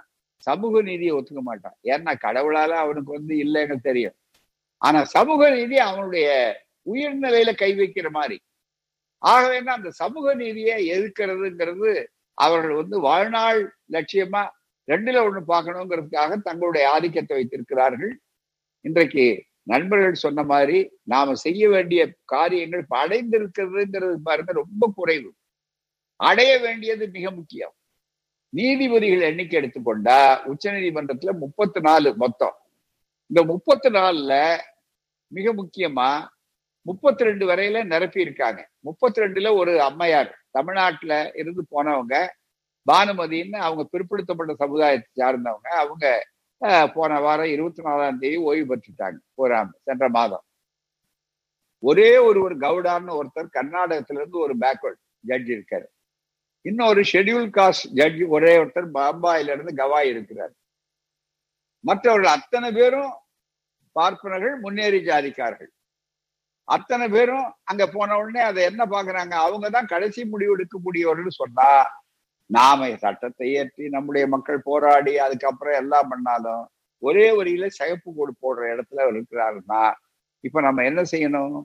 [0.46, 1.76] சமூக நீதியை ஒத்துக்க மாட்டான்.
[1.92, 4.16] ஏன்னா கடவுளால அவனுக்கு வந்து இல்லைன்னு தெரியும்.
[4.82, 6.28] ஆனா சமூக நீதி அவனுடைய
[6.92, 8.36] உயிர்நிலையில கை வைக்கிற மாதிரி.
[9.22, 11.92] ஆகவே அந்த சமூக நீதியை எதிர்க்கிறதுங்கிறது
[12.38, 13.60] அவர்கள் வந்து வாழ்நாள்
[13.92, 14.42] லட்சியமா
[14.88, 18.12] ரெண்டுல ஒண்ணு பார்க்கணுங்கிறதுக்காக தங்களுடைய ஆதிக்கத்தை வைத்திருக்கிறார்கள்.
[18.84, 19.26] இன்றைக்கு
[19.72, 20.78] நண்பர்கள் சொன்ன மாதிரி
[21.12, 22.00] நாம செய்ய வேண்டிய
[22.32, 25.30] காரியங்கள் அடைந்திருக்கிறதுங்கிறது பாருங்க ரொம்ப குறைவு.
[26.20, 27.74] அடைய வேண்டியது மிக முக்கியம்.
[28.54, 32.54] நீதிபதிகள் எண்ணிக்கை எடுத்துக்கொண்டா உச்ச நீதிமன்றத்துல முப்பத்தி நாலு மொத்தம்.
[33.30, 34.32] இந்த முப்பத்தி நாலுல
[35.32, 36.08] மிக முக்கியமா
[36.86, 42.14] முப்பத்தி ரெண்டு வரையில நிரப்பி இருக்காங்க முப்பத்தி ரெண்டுல ஒரு அம்மையார் தமிழ்நாட்டுல இருந்து போனவங்க
[42.86, 46.06] பானுமதின்னு அவங்க பிற்படுத்தப்பட்ட சமுதாயத்தை சார்ந்தவங்க அவங்க
[46.94, 50.44] போன வாரம் இருபத்தி நாலாம் தேதி ஓய்வு பெற்றுட்டாங்க ஒரு சென்ற மாதம்.
[51.82, 55.86] ஒரே ஒரு ஒரு கவுடான்னு ஒருத்தர் கர்நாடகத்துல இருந்து ஒரு பேக்வர்ட் ஜட்ஜ் இருக்காரு.
[56.64, 60.52] இன்னொரு ஷெட்யூல் காஸ்ட் ஜட்ஜ் ஒரே ஒருத்தர் பம்பாயில இருந்து கவாய் இருக்கிறார்.
[61.84, 63.12] மற்றவர்கள் அத்தனை பேரும்
[63.96, 65.70] பார்ப்பனர்கள் முன்னேறி ஜாதிக்கார்கள்
[66.68, 71.68] அத்தனை பேரும் அங்க போன உடனே அதை என்ன பாக்குறாங்க அவங்க தான் கடைசி முடிவு எடுக்கக்கூடியவர்கள் சொன்னா
[72.50, 76.64] நாம சட்டத்தை ஏற்றி நம்முடைய மக்கள் போராடி அதுக்கப்புறம் எல்லாம் பண்ணாலும்
[77.02, 79.82] ஒரே வரியில சிகப்பு கோடு போடுற இடத்துல இருக்கிறாருன்னா
[80.44, 81.58] இப்ப நம்ம என்ன செய்யணும்?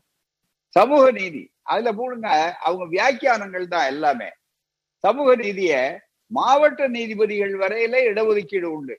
[0.76, 1.42] சமூக நீதி.
[1.64, 2.28] அதுல போடுங்க.
[2.60, 4.30] அவங்க வியாக்கியானங்கள் தான் எல்லாமே.
[5.04, 5.74] சமூக நீதிய
[6.32, 8.96] மாவட்ட நீதிபதிகள் வரையில இடஒதுக்கீடு உண்டு.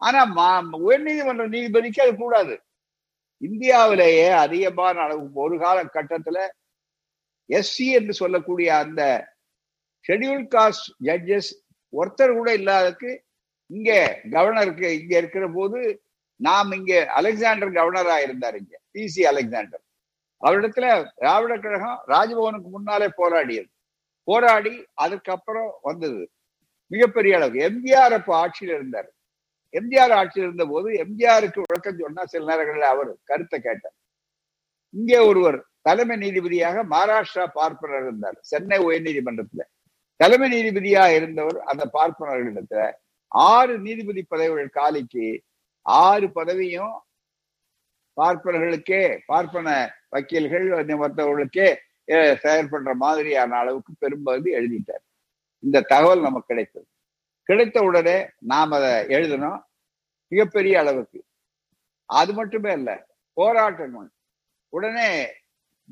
[0.00, 0.48] ஆனா மா
[0.86, 2.54] உயர்நீதிமன்ற நீதிபதிக்கு அது கூடாது.
[3.42, 6.38] இந்தியாவிலேயே அதிகமான அளவு ஒரு கால கட்டத்துல
[7.50, 9.02] எஸ்சி என்று சொல்லக்கூடிய அந்த
[10.08, 11.50] ஷெடியூல் காஸ்ட் ஜட்ஜஸ்
[11.92, 13.10] ஒருத்தர் கூட இல்லாததுக்கு
[13.70, 13.90] இங்க
[14.30, 15.80] கவர்னருக்கு இங்க இருக்கிற போது
[16.40, 19.82] நாம் இங்க அலெக்சாண்டர் கவர்னரா இருந்தார் இங்க பி சி அலெக்சாண்டர்.
[20.42, 20.86] அவரிடத்துல
[21.16, 23.68] திராவிட கழகம் ராஜ்பவனுக்கு முன்னாலே போராடியது.
[24.30, 24.74] போராடி
[25.04, 26.22] அதுக்கப்புறம் வந்தது.
[26.90, 27.64] மிகப்பெரிய அளவுக்கு.
[27.68, 29.08] எம்ஜிஆர் அப்போ ஆட்சியில் இருந்தார்.
[29.74, 33.96] எம்ஜிஆர் ஆட்சியில் இருந்த போது எம்ஜிஆருக்கு விளக்கம் சொன்னா சில நேரங்களில் அவர் கருத்தை கேட்டார்.
[34.94, 35.58] இங்கே ஒருவர்
[35.88, 38.38] தலைமை நீதிபதியாக மகாராஷ்டிரா பார்ப்பனர் இருந்தார்.
[38.50, 39.62] சென்னை உயர்நீதிமன்றத்துல.
[40.20, 42.82] தலைமை நீதிபதியா இருந்தவர் அந்த பார்ப்பனர்களிடத்துல
[43.32, 45.26] ஆறு நீதிபதி பதவிகள் காலிக்கு
[45.86, 46.96] ஆறு பதவியும்
[48.16, 49.68] பார்ப்பனர்களுக்கே பார்ப்பன
[50.14, 50.66] வக்கீல்கள்
[51.02, 51.68] மற்றவர்களுக்கே
[52.14, 55.04] செயல்படுற மாதிரியான அளவுக்கு பெரும்பகுதி எழுதிட்டார்.
[55.58, 56.86] இந்த தகவல் நமக்கு கிடைத்தது.
[57.42, 59.62] கிடைத்த உடனே நாம் அதை எழுதணும்.
[60.28, 61.24] மிகப்பெரிய அளவுக்கு.
[62.04, 64.10] அது மட்டுமே இல்ல போராட்டங்கள்
[64.68, 65.26] உடனே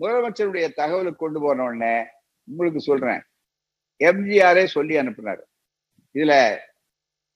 [0.00, 2.06] முதலமைச்சருடைய தகவலை கொண்டு போன உடனே
[2.44, 3.22] உங்களுக்கு சொல்றேன்.
[3.98, 5.46] எம்ஜிஆரே சொல்லி அனுப்பினார்.
[6.14, 6.58] இதுல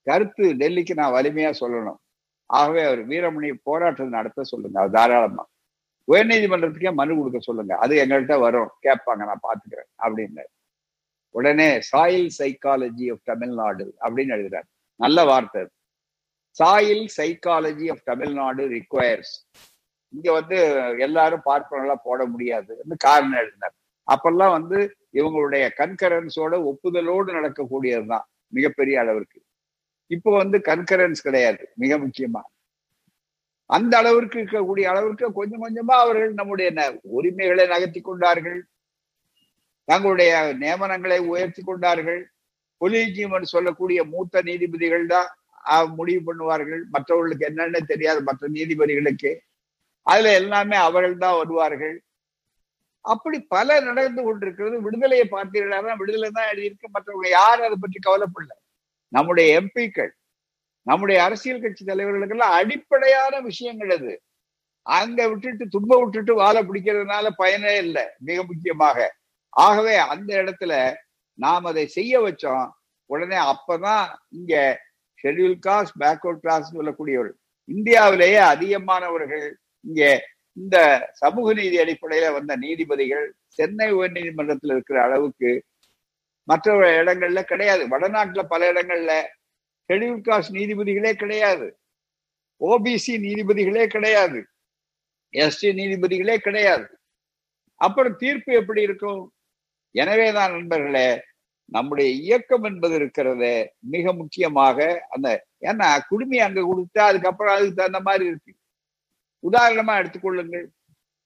[0.03, 1.95] கருத்து டெல்லிக்கு நான் வலிமையா சொல்லணும்.
[2.45, 5.47] ஆகவே அவர் வீரமணி போராட்டம் நடத்த சொல்லுங்க அது தாராளமா.
[6.11, 7.73] உயர்நீதிமன்றத்துக்கே மனு கொடுக்க சொல்லுங்க.
[7.77, 8.71] அது எங்கள்கிட்ட வரும்.
[8.83, 10.43] கேட்பாங்க நான் பாத்துக்கிறேன் அப்படின்னு
[11.35, 14.67] உடனே சாயில் சைக்காலஜி ஆஃப் தமிழ்நாடு அப்படின்னு எழுதுறாரு.
[14.99, 15.61] நல்ல வார்த்தை
[16.57, 19.35] soil psychology of Tamil Nadu requires
[20.13, 20.57] இங்க வந்து
[20.97, 23.73] எல்லாரும் பார்ப்பனெல்லாம் போட முடியாது காரணம் எழுதினார்.
[24.07, 24.79] அப்பெல்லாம் வந்து
[25.13, 29.39] இவங்களுடைய கன்கரன்ஸோட ஒப்புதலோடு நடக்கக்கூடியதுதான் மிகப்பெரிய அளவிற்கு.
[30.11, 32.41] இப்போ வந்து கன்கரன்ஸ் கிடையாது மிக முக்கியமா.
[33.65, 36.69] அந்த அளவிற்கு இருக்கக்கூடிய அளவிற்கு கொஞ்சம் கொஞ்சமா அவர்கள் நம்முடைய
[37.17, 38.59] உரிமைகளை நகர்த்தி கொண்டார்கள்.
[39.85, 42.21] தங்களுடைய நியமனங்களை உயர்த்தி கொண்டார்கள்.
[42.81, 45.29] பொலிஜியம் சொல்லக்கூடிய மூத்த நீதிபதிகள் தான்
[45.97, 46.81] முடிவு பண்ணுவார்கள்.
[46.93, 49.31] மற்றவர்களுக்கு என்னென்ன தெரியாது மற்ற நீதிபதிகளுக்கு.
[50.01, 51.95] அதுல எல்லாமே அவர்கள் தான் வருவார்கள்.
[53.01, 54.75] அப்படி பல நடந்து கொண்டிருக்கிறது.
[54.81, 56.93] விடுதலையை பார்த்தீர்களா விடுதலை தான் எழுதியிருக்கு.
[56.95, 58.53] மற்றவங்க யாரும் அதை பற்றி கவலைப்படல.
[59.09, 60.11] நம்முடைய எம்பிக்கள்
[60.87, 64.13] நம்முடைய அரசியல் கட்சி தலைவர்களுக்கெல்லாம் அடிப்படையான விஷயங்கள் அது.
[64.85, 68.97] அங்க விட்டுட்டு துன்பம் விட்டுட்டு வாழை பிடிக்கிறதுனால பயனே இல்லை மிக முக்கியமாக.
[69.49, 70.73] ஆகவே அந்த இடத்துல
[71.39, 72.67] நாம் அதை செய்ய வச்சோம்.
[73.09, 74.53] உடனே அப்பதான் இங்க
[75.23, 77.37] ஷெட்யூல் காஸ்ட் பேக்வர்ட் கிளாஸ் சொல்லக்கூடியவர்கள்.
[77.69, 79.45] இந்தியாவிலேயே அதிகமானவர்கள்
[79.85, 80.01] இங்க
[80.57, 80.77] இந்த
[81.13, 85.51] சமூக நீதி அடிப்படையில வந்த நீதிபதிகள் சென்னை உயர் நீதிமன்றத்தில் இருக்கிற அளவுக்கு
[86.47, 87.83] மற்ற இடங்கள்ல கிடையாது.
[87.87, 89.13] வடநாட்டுல பல இடங்கள்ல
[89.89, 91.67] ஷெட்யூல் காஸ்ட் நீதிபதிகளே கிடையாது.
[92.61, 94.39] ஓபிசி நீதிபதிகளே கிடையாது.
[95.33, 96.85] எஸ்டி நீதிபதிகளே கிடையாது.
[97.81, 99.21] அப்புறம் தீர்ப்பு எப்படி இருக்கும்?
[99.95, 101.07] எனவேதான் நண்பர்களே
[101.71, 103.51] நம்முடைய இயக்கம் என்பது இருக்கிறது.
[103.93, 104.77] மிக முக்கியமாக
[105.09, 105.27] அந்த
[105.61, 108.53] ஏன்னா குடுமி அங்க கொடுத்தா அதுக்கப்புறம் அதுக்கு தகுந்த மாதிரி இருக்கு.
[109.43, 110.65] உதாரணமா எடுத்துக்கொள்ளுங்கள்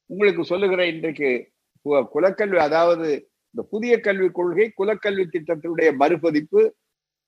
[0.09, 1.29] உங்களுக்கு சொல்லுகிற இன்றைக்கு
[2.13, 3.07] குலக்கல்வி அதாவது
[3.55, 6.61] இந்த புதிய கல்விக் கொள்கை குலக்கல்வி திட்டத்தினுடைய மறுபதிப்பு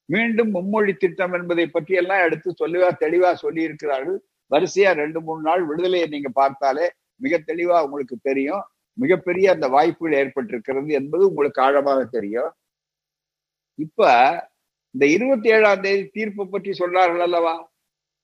[0.10, 4.18] மீண்டும் மும்மொழி திட்டம் என்பதை பற்றி எல்லாம் எடுத்து சொல்லுவா தெளிவா சொல்லி இருக்கிறார்கள்
[4.52, 6.86] வரிசையா ரெண்டு மூணு நாள் விடுதலையை நீங்க பார்த்தாலே
[7.24, 8.64] மிக தெளிவா உங்களுக்கு தெரியும்.
[8.98, 12.52] மிகப்பெரிய அந்த வாய்ப்புகள் ஏற்பட்டிருக்கிறது என்பது உங்களுக்கு ஆழமாக தெரியும்.
[13.80, 14.08] இப்ப
[14.96, 17.54] இந்த இருபத்தி ஏழாம் தேதி தீர்ப்பு பற்றி சொன்னார்கள் அல்லவா?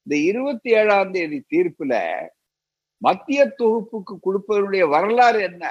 [0.07, 1.93] இந்த இருபத்தி ஏழாம் தேதி தீர்ப்புல
[3.01, 5.63] மத்திய தொகுப்புக்கு கொடுப்பதனுடைய வரலாறு என்ன?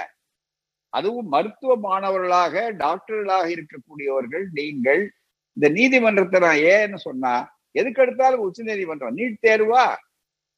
[0.93, 5.03] அதுவும் மருத்துவ மாணவர்களாக டாக்டர்களாக இருக்கக்கூடியவர்கள் நீங்கள்
[5.57, 7.35] இந்த நீதிமன்றத்தை நான் ஏன்னு சொன்னா
[7.81, 9.85] எதுக்கு எடுத்தாலும் உச்ச நீதிமன்றம் நீட் தேர்வா?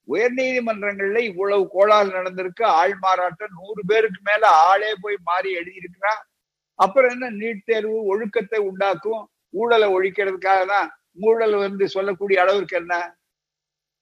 [0.09, 6.21] உயர் நீதிமன்றங்கள்ல இவ்வளவு கோளாறு நடந்திருக்கு ஆள் மாறாட்டம் நூறு பேருக்கு மேல ஆளே போய் மாறி எழுதியிருக்கிறான்
[6.79, 7.31] அப்புறம் என்ன?
[7.41, 9.23] நீட் தேர்வு ஒழுக்கத்தை உண்டாக்கும்
[9.55, 10.89] ஊழலை ஒழிக்கிறதுக்காக தான்
[11.29, 12.95] ஊழல் வந்து சொல்லக்கூடிய அளவிற்கு என்ன?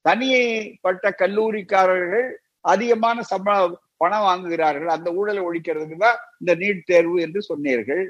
[0.05, 2.29] தனிப்பட்ட கல்லூரிக்காரர்கள்
[2.73, 4.91] அதிகமான சம்பளம் பணம் வாங்குகிறார்கள்.
[4.97, 8.05] அந்த ஊழலை ஒழிக்கிறதுக்கு தான் இந்த நீட் தேர்வு என்று சொன்னீர்கள்.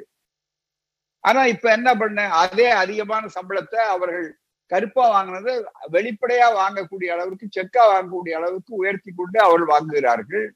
[1.24, 4.26] ஆனா இப்ப என்ன பண்ண அதே அதிகமான சம்பளத்தை அவர்கள்
[4.72, 5.52] கருப்பா வாங்கினது
[5.92, 10.46] வெளிப்படையா வாங்கக்கூடிய அளவுக்கு செக்கா வாங்கக்கூடிய அளவுக்கு உயர்த்தி கொண்டு அவர்கள் வாங்குகிறார்கள்.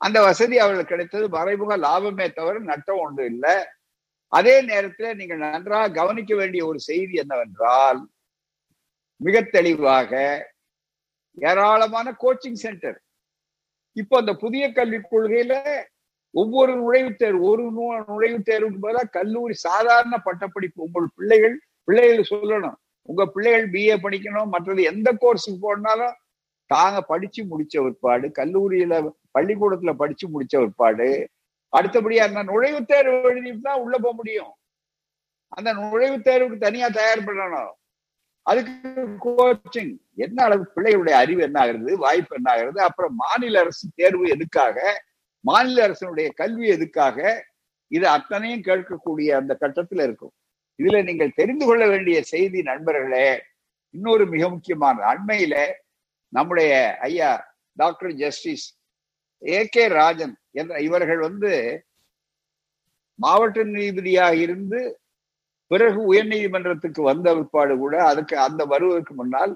[0.00, 1.26] அந்த வசதி அவர்களுக்கு கிடைத்தது.
[1.28, 3.56] மறைமுக லாபமே தவிர நட்டம் ஒன்று இல்லை.
[4.32, 8.00] அதே நேரத்தில் நீங்கள் நன்றாக கவனிக்க வேண்டிய ஒரு செய்தி என்னவென்றால்
[9.20, 10.10] மிக தெளிவாக
[11.38, 12.98] ஏராளமான கோச்சிங் சென்டர்
[13.96, 15.52] இப்போ அந்த புதிய கல்விக் கொள்கையில
[16.30, 17.72] ஒவ்வொரு நுழைவுத் தேர்வு ஒரு
[18.02, 20.82] நுழைவுத் தேர்வுக்கு பதிலாக கல்லூரி சாதாரண பட்டப்படிப்பு.
[20.82, 22.74] உங்கள் பிள்ளைகள் பிள்ளைகள் சொல்லணும்.
[23.02, 24.48] உங்க பிள்ளைகள் பிஏ படிக்கணும்.
[24.48, 26.14] மற்றது எந்த கோர்ஸுக்கு போனாலும்
[26.66, 31.28] தாங்க படிச்சு முடிச்ச ஒருபாடு கல்லூரியில பள்ளிக்கூடத்துல படிச்சு முடிச்ச ஒருபாடு
[31.76, 34.52] அடுத்தபடியா அந்த நுழைவுத் தேர்வு எழுதிட்டு தான் உள்ள போக முடியும்.
[35.48, 37.70] அந்த நுழைவுத் தேர்வுக்கு தனியா தயார் பண்ணணும்.
[38.42, 44.28] அதுக்கு கோச்சிங் என்ன அளவு பிள்ளைகளுடைய அறிவு என்ன ஆகுறது வாய்ப்பு என்ன ஆகுறது அப்புறம் மாநில அரசு தேர்வு
[44.28, 45.06] எதுக்காக
[45.44, 47.18] மாநில அரசனுடைய கல்வி எதுக்காக?
[47.90, 50.34] இது அத்தனையும் கேட்கக்கூடிய அந்த கட்டத்துல இருக்கும்.
[50.78, 53.28] இதுல நீங்கள் தெரிந்து கொள்ள வேண்டிய செய்தி நண்பர்களே
[53.94, 55.54] இன்னொரு மிக முக்கியமான அண்மையில
[56.32, 57.30] நம்முடைய ஐயா
[57.76, 58.66] doctor justice
[59.42, 61.52] A K Rajan என்ற இவர்கள் வந்து
[63.18, 64.80] மாவட்ட நீதிபதியாக இருந்து
[65.70, 69.52] பிறகு உயர் நீதிமன்றத்துக்கு வந்த பிற்பாடு கூட அதுக்கு அந்த வருவதற்கு முன்னால்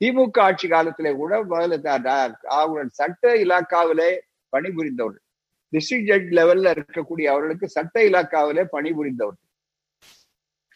[0.00, 4.10] திமுக ஆட்சி காலத்திலே கூட முதல்ல சட்ட இலாக்காவிலே
[4.54, 5.24] பணிபுரிந்தவர்கள்.
[5.72, 9.42] டிஸ்ட்ரிக்ட் ஜட்ஜ் லெவல்ல இருக்கக்கூடிய அவர்களுக்கு சட்ட இலாக்காவிலே பணிபுரிந்தவர்கள்.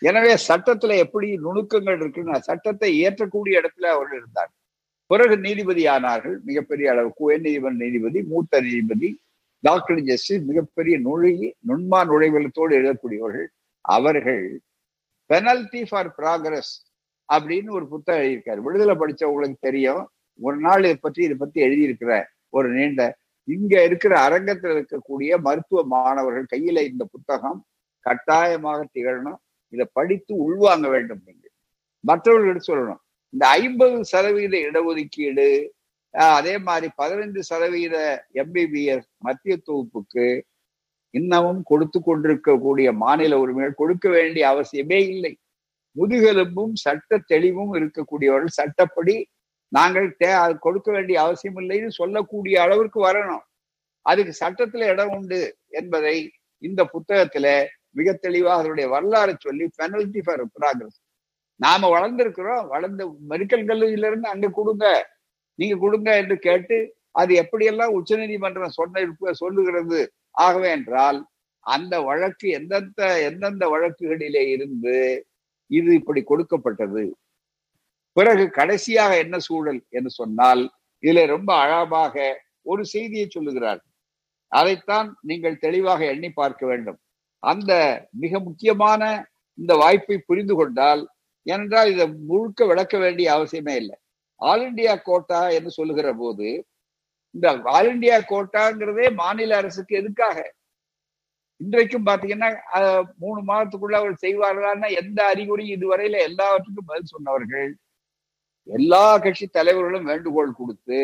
[0.03, 4.53] எனவே சட்டத்துல எப்படி நுணுக்கங்கள் இருக்குன்னு சட்டத்தை இயற்றக்கூடிய இடத்துல அவர்கள் இருந்தார்
[5.11, 9.09] பிறகு நீதிபதி ஆனார்கள் மிகப்பெரிய அளவுக்கு உயர் நீதிமன்ற நீதிபதி மூத்த நீதிபதி
[9.65, 11.33] டாக்டர் ஜஸ்டிஸ் மிகப்பெரிய நுழை
[11.69, 13.49] நுண்மா நுழைவலத்தோடு எழுதக்கூடியவர்கள்.
[13.85, 14.45] அவர்கள்
[15.31, 16.73] பெனல்டி ஃபார் ப்ராக்ரஸ்
[17.29, 18.61] அப்படின்னு ஒரு புத்தகம் எழுதியிருக்காரு.
[18.67, 20.03] விடுதலை படிச்சவங்களுக்கு தெரியும்
[20.41, 22.13] ஒரு நாள் இதை பற்றி இதை பத்தி எழுதியிருக்கிற
[22.57, 23.03] ஒரு நீண்ட
[23.55, 27.61] இங்க இருக்கிற அரங்கத்தில் இருக்கக்கூடிய மருத்துவ மாணவர்கள் கையில இந்த புத்தகம்
[28.07, 29.41] கட்டாயமாக திகழணும்.
[29.73, 31.55] இதை படித்து உள்வாங்க வேண்டும் நீங்கள்
[32.05, 33.03] மற்றவர்களுக்கு சொல்லணும்.
[33.35, 35.49] இந்த ஐம்பது சதவீத இடஒதுக்கீடு
[36.37, 37.97] அதே மாதிரி பதினைந்து சதவீத
[38.43, 40.27] எம்பிபிஎஸ் மத்திய தொகுப்புக்கு
[41.15, 45.33] இன்னமும் கொடுத்து கொண்டிருக்கக்கூடிய மாநில உரிமைகள் கொடுக்க வேண்டிய அவசியமே இல்லை.
[45.97, 49.15] முதுகெலும்பும் சட்ட தெளிவும் இருக்கக்கூடியவர்கள் சட்டப்படி
[49.73, 50.31] நாங்கள் தே
[50.67, 53.45] கொடுக்க வேண்டிய அவசியம் இல்லைன்னு சொல்லக்கூடிய அளவிற்கு வரணும்.
[54.07, 55.41] அதுக்கு சட்டத்துல இடம் உண்டு
[55.81, 56.17] என்பதை
[56.63, 57.47] இந்த புத்தகத்துல
[57.99, 60.99] மிக தெளிவாக அதனுடைய வரலாறு சொல்லி பெனல்டி ஃபார் ப்ராக்ரஸ்
[61.61, 63.03] நாம வளர்ந்திருக்கிறோம் வளர்ந்த
[63.33, 64.87] மெடிக்கல் கல்லூரியில இருந்து அங்க கொடுங்க
[65.59, 66.77] நீங்க கொடுங்க என்று கேட்டு
[67.21, 69.05] அது எப்படியெல்லாம் உச்ச நீதிமன்றம் சொன்ன
[69.43, 70.01] சொல்லுகிறது?
[70.45, 71.19] ஆகவே என்றால்
[71.67, 74.97] அந்த வழக்கு எந்தெந்த எந்தெந்த வழக்குகளிலே இருந்து
[75.71, 77.05] இது இப்படி கொடுக்கப்பட்டது?
[78.19, 80.63] பிறகு கடைசியாக என்ன சூழல் என்று சொன்னால்
[81.03, 82.17] இதுல ரொம்ப அழகாக
[82.71, 83.81] ஒரு செய்தியை சொல்லுகிறார்.
[84.53, 86.99] அதைத்தான் நீங்கள் தெளிவாக எண்ணி பார்க்க வேண்டும்.
[87.43, 87.73] அந்த
[88.23, 89.03] மிக முக்கியமான
[89.59, 91.03] இந்த வாய்ப்பை புரிந்து கொண்டால்
[91.47, 93.97] ஏனென்றால் இதை முழுக்க விளக்க வேண்டிய அவசியமே இல்லை.
[94.41, 96.49] ஆல் இண்டியா கோட்டா என்று சொல்லுகிற போது
[97.35, 100.39] இந்த ஆல் இண்டியா கோட்டாங்கிறதே மாநில அரசுக்கு எதுக்காக?
[101.61, 102.51] இன்றைக்கும் பாத்தீங்கன்னா
[103.23, 107.69] மூணு மாதத்துக்குள்ள அவர் செய்வார்களான்னா எந்த அறிகுறி இதுவரையில எல்லாவற்றுக்கும் பதில் சொன்னவர்கள்
[108.69, 111.01] எல்லா கட்சி தலைவர்களும் வேண்டுகோள் கொடுத்து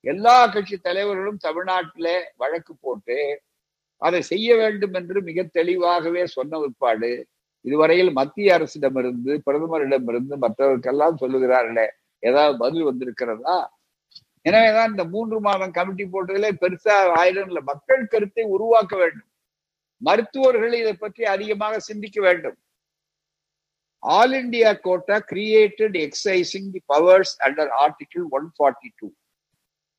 [0.00, 3.18] எல்லா கட்சி தலைவர்களும் தமிழ்நாட்டில வழக்கு போட்டு
[4.02, 7.10] அதை செய்ய வேண்டும் என்று மிக தெளிவாகவே சொன்ன உட்பாடு.
[7.64, 11.86] இதுவரையில் மத்திய அரசிடமிருந்து பிரதமரிடமிருந்து மற்றவருக்கெல்லாம் சொல்லுகிறார்களே
[12.18, 13.56] ஏதாவது பதில் வந்திருக்கிறதா?
[14.42, 19.28] எனவேதான் இந்த மூன்று மாதம் கமிட்டி போட்டதிலே பெருசா ஆயிரம் மக்கள் கருத்தை உருவாக்க வேண்டும்.
[20.02, 22.56] மருத்துவர்கள் இதை பற்றி அதிகமாக சிந்திக்க வேண்டும்.
[24.02, 29.08] All India quota created exercising the powers under article one forty two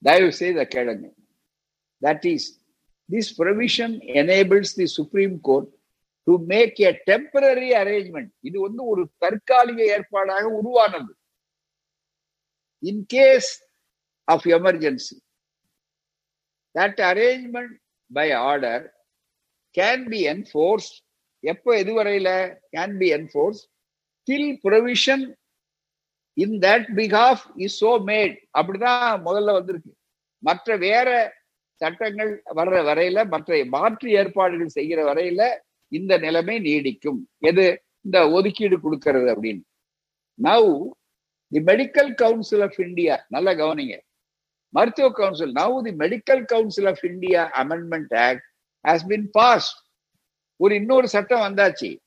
[0.04, 1.08] தயவு செய்த கேளுங்க
[2.02, 2.48] that is
[3.10, 5.70] this provision enables the supreme court
[6.28, 11.14] to make a temporary arrangement இது வந்து ஒரு தற்காலிக ஏற்பாடாக உருவானது.
[12.84, 13.52] In case
[14.28, 15.18] of emergency
[16.76, 17.74] that arrangement
[18.12, 18.86] by order
[19.76, 20.90] can be enforce
[21.44, 22.30] எப்போ எதுவரையில
[22.72, 23.62] can be enforce
[24.32, 25.26] till provision
[26.34, 29.94] in that because of is so made அப்படிதான் முதல்ல வந்திருக்கு.
[30.44, 31.10] மற்ற வேற
[31.76, 37.20] சட்டங்கள் வர்ற வரையில மற்ற மாற்று ஏற்பாடுகள் செய்கிற வரையில இந்த நிலைமை நீடிக்கும்.
[37.38, 37.84] எது?
[38.02, 39.62] இந்த ஒதுக்கீடு கொடுக்கறது அப்படின்னு.
[40.44, 40.90] Now
[41.48, 44.00] the medical council of India நல்ல கவனிங்க.
[44.70, 48.46] மருத்துவ council now the medical council of India amendment act
[48.88, 49.70] has been pass
[50.56, 51.98] ஒரு இன்னொரு சட்டம் வந்தாச்சு.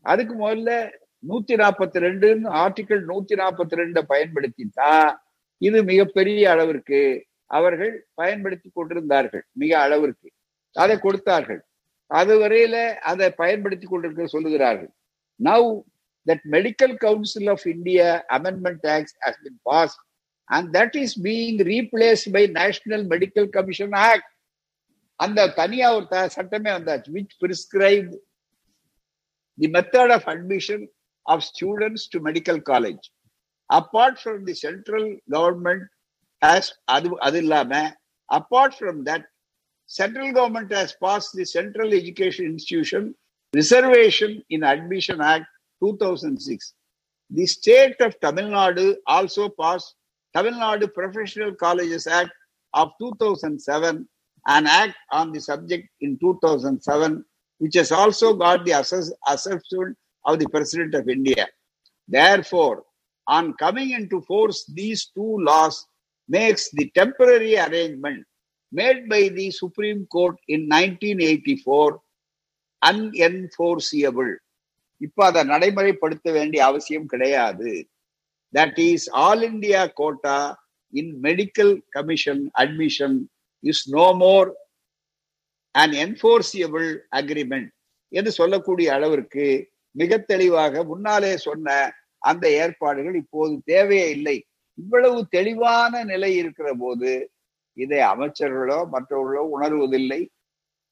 [0.00, 0.90] அதுக்கு முதல்ல
[1.28, 5.16] நூத்தி நாற்பத்தி ரெண்டுன்னு ஆர்டிகிள் நூத்தி நாற்பத்தி ரெண்டை பயன்படுத்தினா
[5.58, 7.00] இது மிகப்பெரிய அளவிற்கு
[7.46, 9.44] அவர்கள் பயன்படுத்தி கொண்டிருந்தார்கள்.
[9.52, 10.28] மிக அளவிற்கு.
[10.72, 11.60] அதை கொடுத்தார்கள்.
[12.06, 14.90] அது வரையில அதை பயன்படுத்தி கொண்டிருக்க சொல்லுகிறார்கள்.
[15.44, 15.82] Now
[16.26, 19.96] that medical council of India amendment act has been pass
[20.44, 24.30] and that is being replace by national medical commission act
[25.20, 27.10] அந்த தனியா ஒரு சட்டமே வந்தாச்சு.
[27.16, 28.10] Which prescribe
[29.58, 30.84] the method of admission
[31.25, 33.05] Of students to medical college
[33.69, 35.85] apart from the central government
[36.41, 37.83] has அது அது இல்லாம
[38.29, 39.27] apart from that
[39.89, 43.01] central government has passed the Central Education Institution
[43.53, 45.45] Reservation in Admission Act
[45.81, 46.73] 2006.
[47.31, 49.89] The state of Tamil Nadu also passed
[50.35, 52.31] Tamil Nadu Professional Colleges Act
[52.73, 54.07] of 2007,
[54.45, 57.25] an act on the subject in 2007,
[57.61, 61.44] which has also got the assess- assessment of the President of India.
[62.08, 62.76] Therefore,
[63.26, 65.76] on coming into force, these two laws
[66.28, 68.24] makes the temporary arrangement
[68.72, 72.00] made by the Supreme Court in 1984
[72.82, 74.32] unenforceable.
[75.00, 77.70] இப்ப அதை நடைமுறைப்படுத்த வேண்டிய அவசியம் கிடையாது
[78.54, 80.36] that is all India quota
[80.92, 83.16] in medical commission admission
[83.64, 84.48] is no more
[85.74, 86.88] and enforceable
[87.20, 87.70] agreement
[88.12, 89.46] என்று சொல்லக்கூடிய அளவிற்கு
[89.96, 91.76] மிக தெளிவாக முன்னாலே சொன்ன
[92.22, 94.36] அந்த ஏற்பாடுகள் இப்போது தேவையே இல்லை.
[94.78, 97.12] இவ்வளவு தெளிவான நிலை இருக்கிற போது
[97.76, 100.20] இதை அமைச்சர்களோ மற்றவர்களோ உணர்வதில்லை.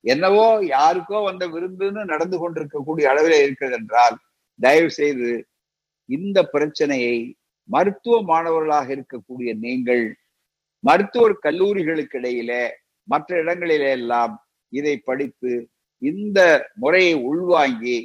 [0.04, 4.16] என்னவோ யாருக்கோ வந்த விருந்துன்னு நடந்து கொண்டிருக்கக்கூடிய அளவில் இருக்கிறது என்றால்
[4.60, 5.30] தயவு செய்து
[6.08, 7.16] இந்த பிரச்சனையை
[7.68, 10.04] மருத்துவ மாணவர்களாக இருக்கக்கூடிய நீங்கள்
[10.84, 12.64] மருத்துவர் கல்லூரிகளுக்கு இடையிலே
[13.08, 14.34] மற்ற இடங்களிலே எல்லாம்
[14.72, 15.52] இதை படித்து
[16.02, 16.40] இந்த
[16.74, 17.96] முறையை உள்வாங்கி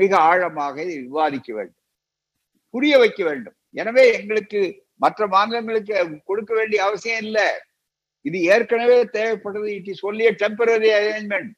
[0.00, 1.82] மிக ஆழமாக இதை விவாதிக்க வேண்டும்.
[2.74, 3.56] புரிய வைக்க வேண்டும்.
[3.80, 4.60] எனவே எங்களுக்கு
[5.04, 5.94] மற்ற மாநிலங்களுக்கு
[6.30, 7.46] கொடுக்க வேண்டிய அவசியம் இல்லை.
[8.24, 9.68] இது ஏற்கனவே தேவைப்பட்டது.
[9.78, 11.50] It is only temporary arrangement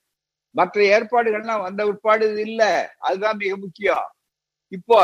[0.54, 2.62] மற்ற ஏற்பாடுகள்லாம் வந்த உட்பாடு இது இல்ல.
[3.06, 4.06] அதுதான் மிக முக்கியம்.
[4.76, 4.98] இப்போ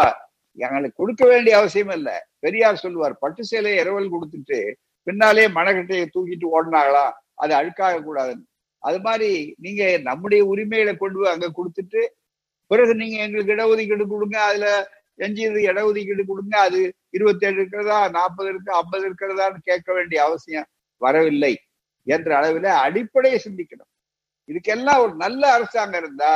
[0.64, 2.16] எங்களுக்கு கொடுக்க வேண்டிய அவசியம் இல்லை.
[2.45, 4.59] பெரியார் சொல்லுவார் பட்டு சேலை இரவல் கொடுத்துட்டு
[5.07, 7.07] பின்னாலே மனக்கட்டையை தூக்கிட்டு ஓடினாங்களா?
[7.43, 8.45] அது அழுக்காக கூடாதுன்னு.
[8.82, 9.30] அது மாதிரி
[9.64, 12.01] நீங்க நம்முடைய உரிமைகளை கொண்டு அங்க கொடுத்துட்டு
[12.70, 14.66] பிறகு நீங்க எங்களுக்கு இடஒதுக்கீடு கொடுங்க அதுல
[15.18, 16.80] எஞ்சியது இடஒதுக்கீடு கொடுங்க அது
[17.16, 20.68] இருபத்தேழு இருக்கிறதா நாற்பது இருக்கு ஐம்பது இருக்கிறதான்னு கேட்க வேண்டிய அவசியம்
[21.00, 21.52] வரவில்லை
[22.06, 23.90] என்ற அளவில் அடிப்படையை சிந்திக்கணும்.
[24.48, 26.32] இதுக்கெல்லாம் ஒரு நல்ல அரசாங்கம் இருந்தா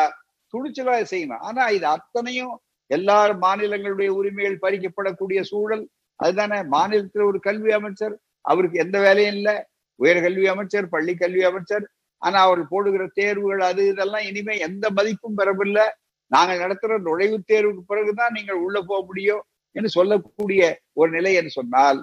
[0.55, 1.43] துணிச்சலா செய்யணும்.
[1.49, 2.55] ஆனா இது அத்தனையும்
[2.91, 5.85] எல்லா மாநிலங்களுடைய உரிமைகள் பறிக்கப்படக்கூடிய சூழல்.
[6.21, 8.15] அதுதானே மாநிலத்தில் ஒரு கல்வி அமைச்சர்
[8.51, 9.57] அவருக்கு எந்த வேலையும் இல்லை.
[10.01, 11.85] உயர்கல்வி அமைச்சர் பள்ளி கல்வி அமைச்சர்
[12.23, 15.87] ஆனா அவர் போடுகிற தேர்வுகள் அது இதெல்லாம் இனிமே எந்த மதிப்பும் பெறவில்லை.
[16.33, 19.43] நாங்க நடத்துற நுழைவுத் தேர்வுக்கு பிறகுதான் நீங்கள் உள்ள போக முடியும்
[19.77, 20.63] என்று சொல்லக்கூடிய
[21.01, 21.99] ஒரு நிலை என்று சொன்னால்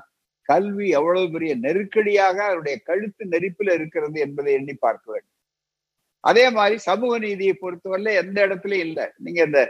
[0.49, 5.33] கல்வி எவ்வளவு பெரிய நெருக்கடியாக அவருடைய கழுத்து நெருப்பில் இருக்கிறது என்பதை எண்ணி பார்க்க வேண்டும்.
[6.23, 9.05] அதே மாதிரி சமூக நீதியை பொறுத்தவரை எந்த இடத்துலயும் இல்லை.
[9.17, 9.61] நீங்க இந்த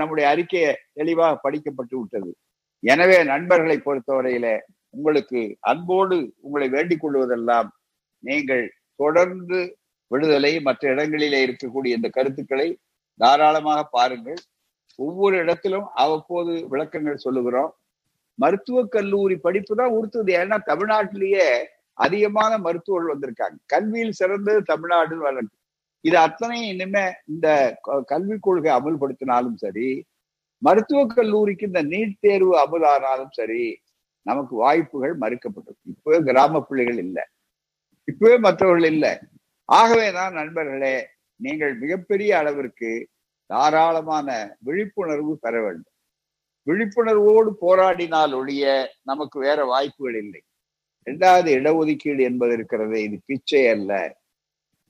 [0.00, 2.30] நம்முடைய அறிக்கையை தெளிவாக படிக்கப்பட்டு விட்டது.
[2.82, 4.46] எனவே நண்பர்களை பொறுத்தவரையில
[4.96, 5.40] உங்களுக்கு
[5.70, 6.16] அன்போடு
[6.46, 7.68] உங்களை வேண்டிக் கொள்வதெல்லாம்
[8.24, 8.64] நீங்கள்
[9.02, 9.60] தொடர்ந்து
[10.10, 12.68] விடுதலை மற்ற இடங்களிலே இருக்கக்கூடிய இந்த கருத்துக்களை
[13.20, 14.40] தாராளமாக பாருங்கள்.
[14.98, 17.70] ஒவ்வொரு இடத்திலும் அவ்வப்போது விளக்கங்கள் சொல்லுகிறோம்.
[18.38, 20.30] மருத்துவக் கல்லூரி படிப்பு தான் உறுத்துது.
[20.42, 21.46] ஏன்னா தமிழ்நாட்டிலேயே
[21.98, 23.56] அதிகமான மருத்துவர்கள் வந்திருக்காங்க.
[23.66, 25.56] கல்வியில் சிறந்தது தமிழ்நாடு வளர்க்கு
[26.04, 27.46] இது அத்தனை இனிமே இந்த
[28.04, 29.88] கல்விக் கொள்கை அமல்படுத்தினாலும் சரி
[30.62, 33.64] மருத்துவக் கல்லூரிக்கு இந்த நீட் தேர்வு அமலானாலும் சரி
[34.26, 35.78] நமக்கு வாய்ப்புகள் மறுக்கப்பட்டது.
[35.92, 37.24] இப்பவே கிராம பிள்ளைகள் இல்லை.
[38.04, 39.12] இப்பவே மற்றவர்கள் இல்லை.
[39.68, 40.94] ஆகவே தான் நண்பர்களே
[41.36, 43.08] நீங்கள் மிகப்பெரிய அளவிற்கு
[43.46, 45.92] தாராளமான விழிப்புணர்வு பெற வேண்டும்.
[46.66, 50.42] விழிப்புணர்வோடு போராடினால் ஒழிய நமக்கு வேற வாய்ப்புகள் இல்லை.
[51.02, 54.16] இரண்டாவது இடஒதுக்கீடு என்பது இருக்கிறது இது பிச்சை அல்ல.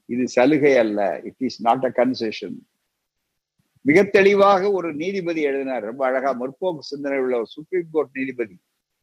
[0.07, 1.21] இது சலுகை அல்ல.
[1.25, 2.57] It is not a concession
[3.81, 5.83] மிக தெளிவாக ஒரு நீதிபதி எழுதினார்.
[5.83, 6.31] ரொம்ப அழகா.
[6.41, 8.57] முற்போக்கு சிந்தனை உள்ள ஒரு சுப்ரீம் கோர்ட் நீதிபதி.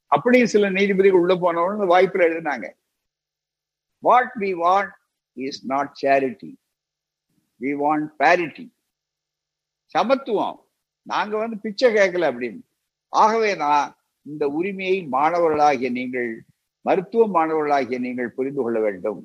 [0.07, 2.67] அப்படியும் சில நீதிபதிகள் உள்ள போனவங்க வாய்ப்புல எழுதினாங்க.
[3.99, 4.93] What we want
[5.33, 6.57] is not charity
[7.61, 8.65] we want parity
[9.95, 10.57] சமத்துவம்.
[11.07, 12.61] நாங்க வந்து பிச்சை கேட்கல அப்படின்னு.
[13.13, 13.87] ஆகவே நான்
[14.25, 16.31] இந்த உரிமையை மாணவர்களாகிய நீங்கள்
[16.85, 19.19] மருத்துவ மாணவர்களாகிய நீங்கள் புரிந்து கொள்ள வேண்டும்.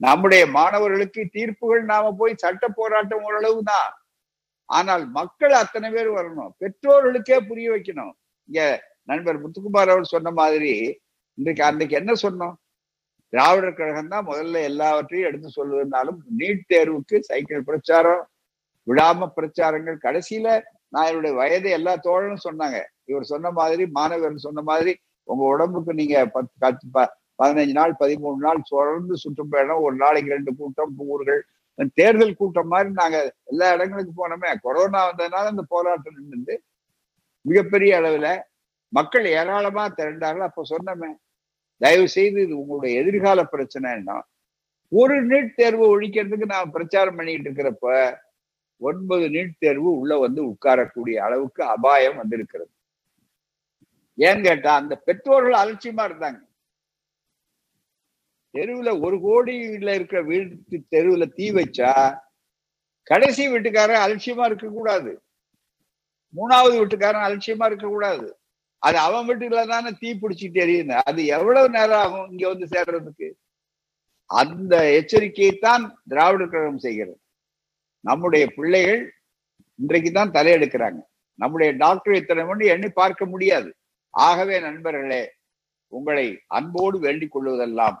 [0.00, 3.90] நம்முடைய மாணவர்களுக்கு தீர்ப்புகள் நாம போய் சட்ட போராட்டம் ஓரளவு தான்
[4.68, 6.50] ஆனால் மக்கள் அத்தனை பேர் வரணும்.
[6.60, 8.12] பெற்றோர்களுக்கே புரிய வைக்கணும்.
[8.48, 8.60] இங்க
[9.10, 10.72] நண்பர் முத்துக்குமார் அவர் சொன்ன மாதிரி
[11.38, 12.54] இன்றைக்கு அன்னைக்கு என்ன சொன்னோம்?
[13.32, 18.22] திராவிடர் கழகம் தான் முதல்ல எல்லாவற்றையும் எடுத்து சொல்லுவதுனாலும் நீட் தேர்வுக்கு சைக்கிள் பிரச்சாரம்
[18.86, 19.98] விடாம பிரச்சாரங்கள்.
[20.06, 20.48] கடைசியில
[20.94, 22.78] நான் என்னுடைய வயதை எல்லா தோழனும் சொன்னாங்க.
[23.10, 24.92] இவர் சொன்ன மாதிரி மாணவர் சொன்ன மாதிரி
[25.28, 26.86] உங்க உடம்புக்கு நீங்க பத்து
[27.40, 31.40] பதினஞ்சு நாள் பதிமூணு நாள் தொடர்ந்து சுற்றுப்பயணம் ஒரு நாளைக்கு ரெண்டு கூட்டம் ஊர்கள்.
[31.98, 33.18] தேர்தல் கூட்டம் மாதிரி நாங்க
[33.50, 34.50] எல்லா இடங்களுக்கு போனோமே.
[34.66, 36.56] கொரோனா வந்ததுனால அந்த போராட்டம் நின்று
[37.44, 38.28] மிகப்பெரிய அளவுல
[38.92, 40.48] மக்கள் ஏராளமா திரண்டார்கள்.
[40.50, 41.10] அப்ப சொன்னமே
[41.80, 44.20] தயவு செய்து இது உங்களுடைய எதிர்கால பிரச்சனைன்னா
[44.88, 48.18] ஒரு நீட் தேர்வு ஒழிக்கிறதுக்கு நான் பிரச்சாரம் பண்ணிட்டு இருக்கிறப்ப
[48.76, 52.70] ஒன்பது நீட் தேர்வு உள்ள வந்து உட்காரக்கூடிய அளவுக்கு அபாயம் வந்திருக்கிறது.
[54.18, 56.40] ஏன்னு கேட்டா அந்த பெற்றோர்கள் அலட்சியமா இருந்தாங்க.
[58.54, 62.20] தெருவுல ஒரு கோடியில இருக்கிற வீட்டு தெருவுல தீ வச்சா
[63.02, 65.22] கடைசி வீட்டுக்காரன் அலட்சியமா இருக்கக்கூடாது.
[66.34, 68.39] மூணாவது வீட்டுக்காரன் அலட்சியமா இருக்கக்கூடாது.
[68.82, 70.94] அது அவன் வீட்டுல தானே தீ பிடிச்சிட்டு எரியுது.
[71.08, 73.28] அது எவ்வளவு நேரம் ஆகும் இங்க வந்து சேர்றதுக்கு?
[74.30, 77.18] அந்த எச்சரிக்கையை தான் திராவிட கழகம் செய்கிறது.
[78.04, 79.02] நம்முடைய பிள்ளைகள்
[79.78, 81.00] இன்றைக்கு தான் தலையெடுக்கிறாங்க.
[81.38, 83.70] நம்முடைய டாக்டர் இத்தனை மணி எண்ணி பார்க்க முடியாது.
[84.14, 85.22] ஆகவே நண்பர்களே
[85.92, 86.26] உங்களை
[86.56, 87.96] அன்போடு வேண்டிக் கொள்வதெல்லாம்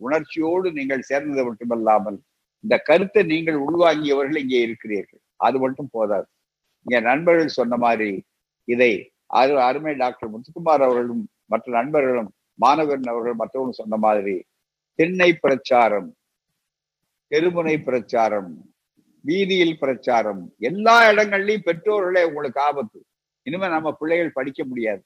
[0.00, 2.18] உணர்ச்சியோடு நீங்கள் சேர்ந்தது மட்டுமல்லாமல்
[2.64, 5.20] இந்த கருத்தை நீங்கள் உள்வாங்கியவர்கள் இங்கே இருக்கிறீர்கள்.
[5.46, 6.26] அது மட்டும் போதாது.
[6.86, 8.10] இங்க நண்பர்கள் சொன்ன மாதிரி
[8.68, 8.92] இதை
[9.26, 14.46] அரு அருமை டாக்டர் முத்துக்குமார் அவர்களும் மற்ற நண்பர்களும் மாணவன் அவர்கள் மற்றவர்களும் சொன்ன மாதிரி
[14.94, 16.16] திண்ணை பிரச்சாரம்
[17.30, 18.74] தெருமுனை பிரச்சாரம்
[19.20, 23.04] வீதியில் பிரச்சாரம் எல்லா இடங்கள்லயும் பெற்றோர்களே உங்களுக்கு ஆபத்து.
[23.42, 25.02] இனிமே நம்ம பிள்ளைகள் படிக்க முடியாது.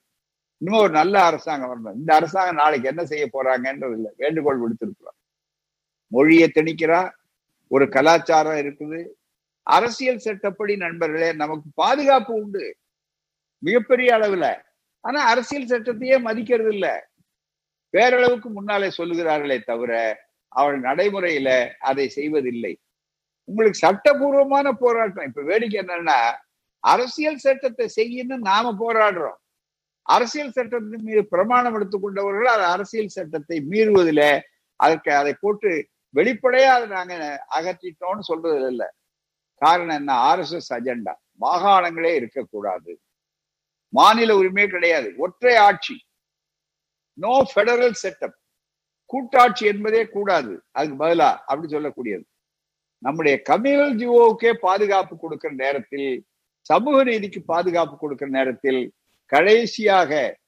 [0.58, 1.94] இனிமே ஒரு நல்ல அரசாங்கம் வரணும்.
[1.94, 4.12] இந்த அரசாங்கம் நாளைக்கு என்ன செய்ய போறாங்கன்றது இல்லை.
[4.16, 5.18] வேண்டுகோள் விடுத்திருக்கிறோம்.
[6.06, 7.10] மொழியை திணிக்கிறா
[7.68, 9.06] ஒரு கலாச்சாரம் இருக்குது.
[9.62, 12.76] அரசியல் சட்டப்படி நண்பர்களே நமக்கு பாதுகாப்பு உண்டு.
[13.62, 14.46] மிகப்பெரிய அளவுல.
[15.00, 17.08] ஆனா அரசியல் சட்டத்தையே மதிக்கிறது இல்ல
[17.94, 19.92] பேரளவுக்கு முன்னாலே சொல்லுகிறார்களே தவிர
[20.48, 22.72] அவள் நடைமுறையில அதை செய்வதில்லை.
[23.44, 25.24] உங்களுக்கு சட்டபூர்வமான போராட்டம்.
[25.24, 26.18] இப்ப வேடிக்கை என்னன்னா
[26.84, 29.38] அரசியல் சட்டத்தை செய்யணும் நாம போராடுறோம்.
[30.02, 34.40] அரசியல் சட்டத்தின் மீது பிரமாணம் எடுத்துக்கொண்டவர்கள் அது அரசியல் சட்டத்தை மீறுவதில்
[34.76, 35.70] அதற்கு அதை போட்டு
[36.14, 37.14] வெளிப்படையா அதை நாங்க
[37.58, 38.88] அகற்றிட்டோம்னு சொல்றது இல்லை
[39.62, 40.12] காரணம் என்ன?
[40.28, 41.14] RSS agenda.
[41.40, 42.92] மாகாணங்களே இருக்கக்கூடாது.
[43.92, 45.14] மாநில உரிமை கிடையாது.
[45.16, 45.94] ஒற்றை ஆட்சி.
[47.12, 48.36] நோ பெடரல் செட்டப்
[49.06, 50.62] கூட்டாட்சி என்பதே கூடாது.
[50.70, 52.24] அதுக்கு பதிலா அப்படி சொல்லக்கூடியது.
[52.98, 56.24] நம்முடைய கம்யூனல் ஜிஓவுக்கே பாதுகாப்பு கொடுக்கிற நேரத்தில்
[56.60, 58.92] சமூக நீதிக்கு பாதுகாப்பு கொடுக்கிற நேரத்தில்
[59.26, 60.38] கடைசியாக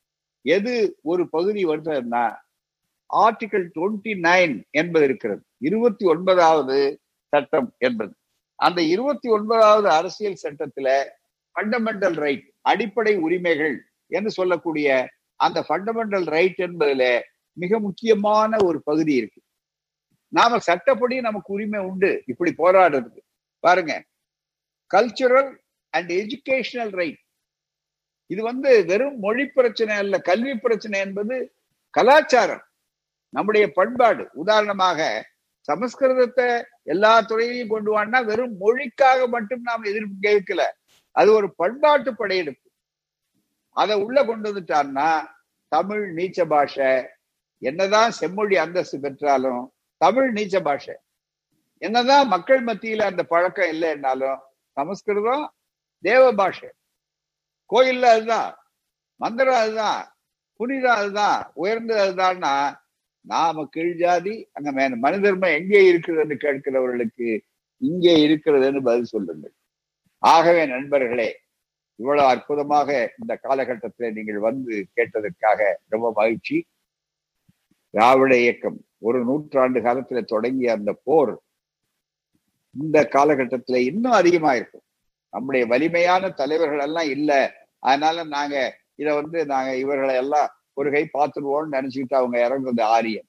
[0.43, 2.37] எது ஒரு பகுதி வருதுன்னா
[3.17, 5.43] ஆர்டிகல் டுவெண்ட்டி நைன் என்பது இருக்கிறது.
[5.59, 8.15] இருபத்தி ஒன்பதாவது சட்டம் என்பது.
[8.55, 11.09] அந்த இருபத்தி ஒன்பதாவது அரசியல் சட்டத்துல
[11.55, 13.77] ஃபண்டமெண்டல் ரைட் அடிப்படை உரிமைகள்
[14.17, 14.89] என்று சொல்லக்கூடிய
[15.41, 17.05] அந்த ஃபண்டமெண்டல் ரைட் என்பதுல
[17.57, 19.41] மிக முக்கியமான ஒரு பகுதி இருக்கு.
[20.33, 23.19] நாம சட்டப்படி நமக்கு உரிமை உண்டு இப்படி போராடுறது.
[23.65, 23.93] பாருங்க
[24.95, 25.51] கல்ச்சுரல்
[25.95, 27.21] அண்ட் எஜுகேஷனல் ரைட்
[28.31, 31.37] இது வந்து வெறும் மொழி பிரச்சனை அல்ல கல்வி பிரச்சனை என்பது
[31.95, 32.63] கலாச்சாரம்.
[33.35, 34.23] நம்முடைய பண்பாடு.
[34.43, 35.01] உதாரணமாக
[35.69, 36.47] சமஸ்கிருதத்தை
[36.93, 40.63] எல்லா துறையிலையும் கொண்டு வான்னா வெறும் மொழிக்காக மட்டும் நாம் எதிர்ப்பு கேட்கல.
[41.17, 42.69] அது ஒரு பண்பாட்டு படையெடுப்பு.
[43.77, 45.09] அதை உள்ள கொண்டு வந்துட்டான்னா
[45.73, 46.93] தமிழ் நீச்ச பாஷை
[47.63, 49.63] என்னதான் செம்மொழி அந்தஸ்து பெற்றாலும்
[50.01, 50.95] தமிழ் நீச்ச பாஷை.
[51.83, 54.41] என்னதான் மக்கள் மத்தியில அந்த பழக்கம் இல்லைன்னாலும்
[54.77, 55.45] சமஸ்கிருதம்
[56.05, 56.71] தேவ பாஷை.
[57.71, 58.51] கோயில்ல அதுதான்
[59.21, 60.01] மந்திரம் அதுதான்
[60.61, 62.53] புனிதம் அதுதான் உயர்ந்தது அதுதான்னா
[63.25, 67.29] நாம கீழ் ஜாதி அங்க மேல மனிதர்மம் எங்கே இருக்கிறதுன்னு கேட்கிறவர்களுக்கு
[67.83, 69.55] இங்கே இருக்கிறதுன்னு பதில் சொல்லுங்கள்.
[70.23, 71.31] ஆகவே நண்பர்களே
[71.99, 76.57] இவ்வளவு அற்புதமாக இந்த காலகட்டத்தில் நீங்கள் வந்து கேட்டதற்காக ரொம்ப மகிழ்ச்சி.
[77.95, 81.33] திராவிட இயக்கம் ஒரு நூற்றாண்டு காலத்துல தொடங்கிய அந்த போர்
[82.77, 84.85] இந்த காலகட்டத்துல இன்னும் அதிகமா இருக்கும்.
[85.33, 87.31] நம்முடைய வலிமையான தலைவர்கள் எல்லாம் இல்ல.
[87.83, 88.57] அதனால நாங்க
[88.95, 93.29] இத வந்து நாங்க இவர்களை எல்லாம் ஒரு கை பார்த்துருவோம்னு நினைச்சுக்கிட்டு அவங்க இறங்குறது ஆரியம்.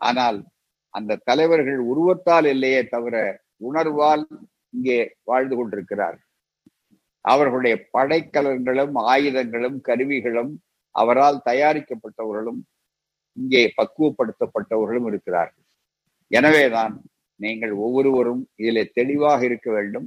[0.00, 0.38] ஆனால்
[0.94, 3.16] அந்த தலைவர்கள் உருவத்தால் இல்லையே தவிர
[3.68, 4.24] உணர்வால்
[4.70, 6.18] இங்கே வாழ்ந்து கொண்டிருக்கிறார்.
[7.20, 10.52] அவர்களுடைய படைக்கலன்களும் ஆயுதங்களும் கருவிகளும்
[10.94, 12.60] அவரால் தயாரிக்கப்பட்டவர்களும்
[13.32, 15.64] இங்கே பக்குவப்படுத்தப்பட்டவர்களும் இருக்கிறார்கள்.
[16.30, 16.94] எனவேதான்
[17.40, 20.06] நீங்கள் ஒவ்வொருவரும் இதில் தெளிவாக இருக்க வேண்டும்.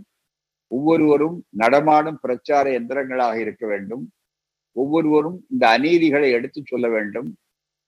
[0.68, 4.12] ஒவ்வொருவரும் நடமாடும் பிரச்சார எந்திரங்களாக இருக்க வேண்டும்.
[4.72, 7.38] ஒவ்வொருவரும் இந்த அநீதிகளை எடுத்து சொல்ல வேண்டும்.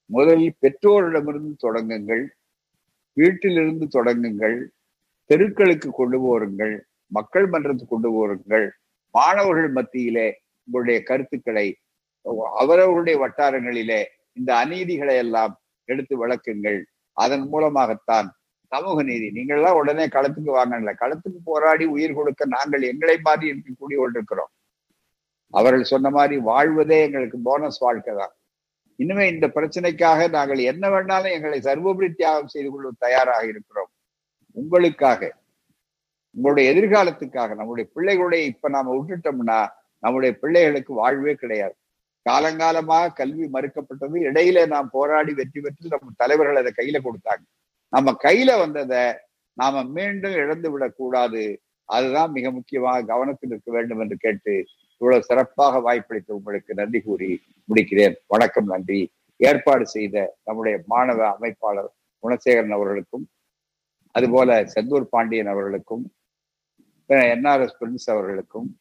[0.06, 2.24] முதலில் பெற்றோரிடமிருந்து தொடங்குங்கள்.
[3.18, 4.58] வீட்டிலிருந்து தொடங்குங்கள்.
[5.32, 6.74] தெருக்களுக்கு கொண்டு போருங்கள்
[7.18, 8.66] மக்கள் மன்றத்துக்கு கொண்டு போருங்கள்.
[9.16, 10.28] மாணவர்கள் மத்தியிலே
[10.68, 11.68] உங்களுடைய கருத்துக்களை
[12.62, 14.02] அவரவர்களுடைய வட்டாரங்களிலே
[14.40, 15.54] இந்த அநீதிகளை எல்லாம்
[15.90, 16.80] எடுத்து விளக்குங்கள்.
[17.18, 18.28] அதன் மூலமாகத்தான்
[18.72, 19.28] சமூக நீதி.
[19.38, 20.92] நீங்கள்லாம் உடனே களத்துக்கு வாங்கல.
[21.02, 24.52] களத்துக்கு போராடி உயிர் கொடுக்க நாங்கள் எங்களை மாதிரி இருக்கக்கூடிய கொண்டிருக்கிறோம்
[25.54, 28.34] அவர்கள் சொன்ன மாதிரி வாழ்வதே எங்களுக்கு போனஸ் வாழ்க்கை தான்.
[29.00, 33.91] இனிமே இந்த பிரச்சனைக்காக நாங்கள் என்ன வேணாலும் எங்களை சர்வோபரி தியாகம் செய்து கொள்ள தயாராக இருக்கிறோம்.
[34.52, 35.32] உங்களுக்காக
[36.36, 39.60] உங்களுடைய எதிர்காலத்துக்காக நம்முடைய பிள்ளைகளுடைய இப்ப நாம விட்டுட்டோம்னா
[40.04, 41.76] நம்முடைய பிள்ளைகளுக்கு வாழ்வே கிடையாது.
[42.30, 47.44] காலங்காலமாக கல்வி மறுக்கப்பட்டது இடையில நாம் போராடி வெற்றி பெற்று நம்ம தலைவர்கள் அதை கையில கொடுத்தாங்க.
[47.94, 49.04] நம்ம கையில வந்ததை
[49.58, 51.44] நாம மீண்டும் இழந்து விடக்கூடாது.
[51.90, 54.54] அதுதான் மிக முக்கியமாக கவனத்தில் இருக்க வேண்டும் என்று கேட்டு
[55.02, 57.30] இவ்வளவு சிறப்பாக வாய்ப்பளித்த உங்களுக்கு நன்றி கூறி
[57.70, 58.16] முடிக்கிறேன்.
[58.28, 59.02] வணக்கம் நன்றி.
[59.40, 61.92] ஏற்பாடு செய்த நம்முடைய மாணவ அமைப்பாளர்
[62.24, 63.26] குணசேகரன் அவர்களுக்கும்
[64.12, 66.12] அதுபோல செந்தூர் பாண்டியன் அவர்களுக்கும்
[67.08, 68.80] என்ஆர்எஸ் பிரின்ஸ் அவர்களுக்கும்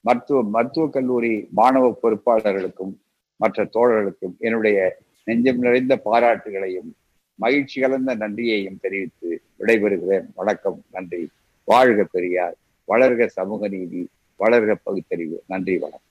[0.00, 2.94] மருத்துவ மருத்துவக் கல்லூரி மாணவ பொறுப்பாளர்களுக்கும்
[3.36, 6.90] மற்ற தோழர்களுக்கும் என்னுடைய நெஞ்சம் நிறைந்த பாராட்டுகளையும்
[7.34, 10.26] மகிழ்ச்சி கலந்த நன்றியையும் தெரிவித்து விடைபெறுகிறேன்.
[10.34, 11.28] வணக்கம் நன்றி.
[11.64, 12.56] வாழ்க பெரியார்.
[12.88, 14.08] வளர்க சமூக நீதி.
[14.38, 15.42] வளர்க பகுத்தறிவு.
[15.46, 16.05] நன்றி வணக்கம்.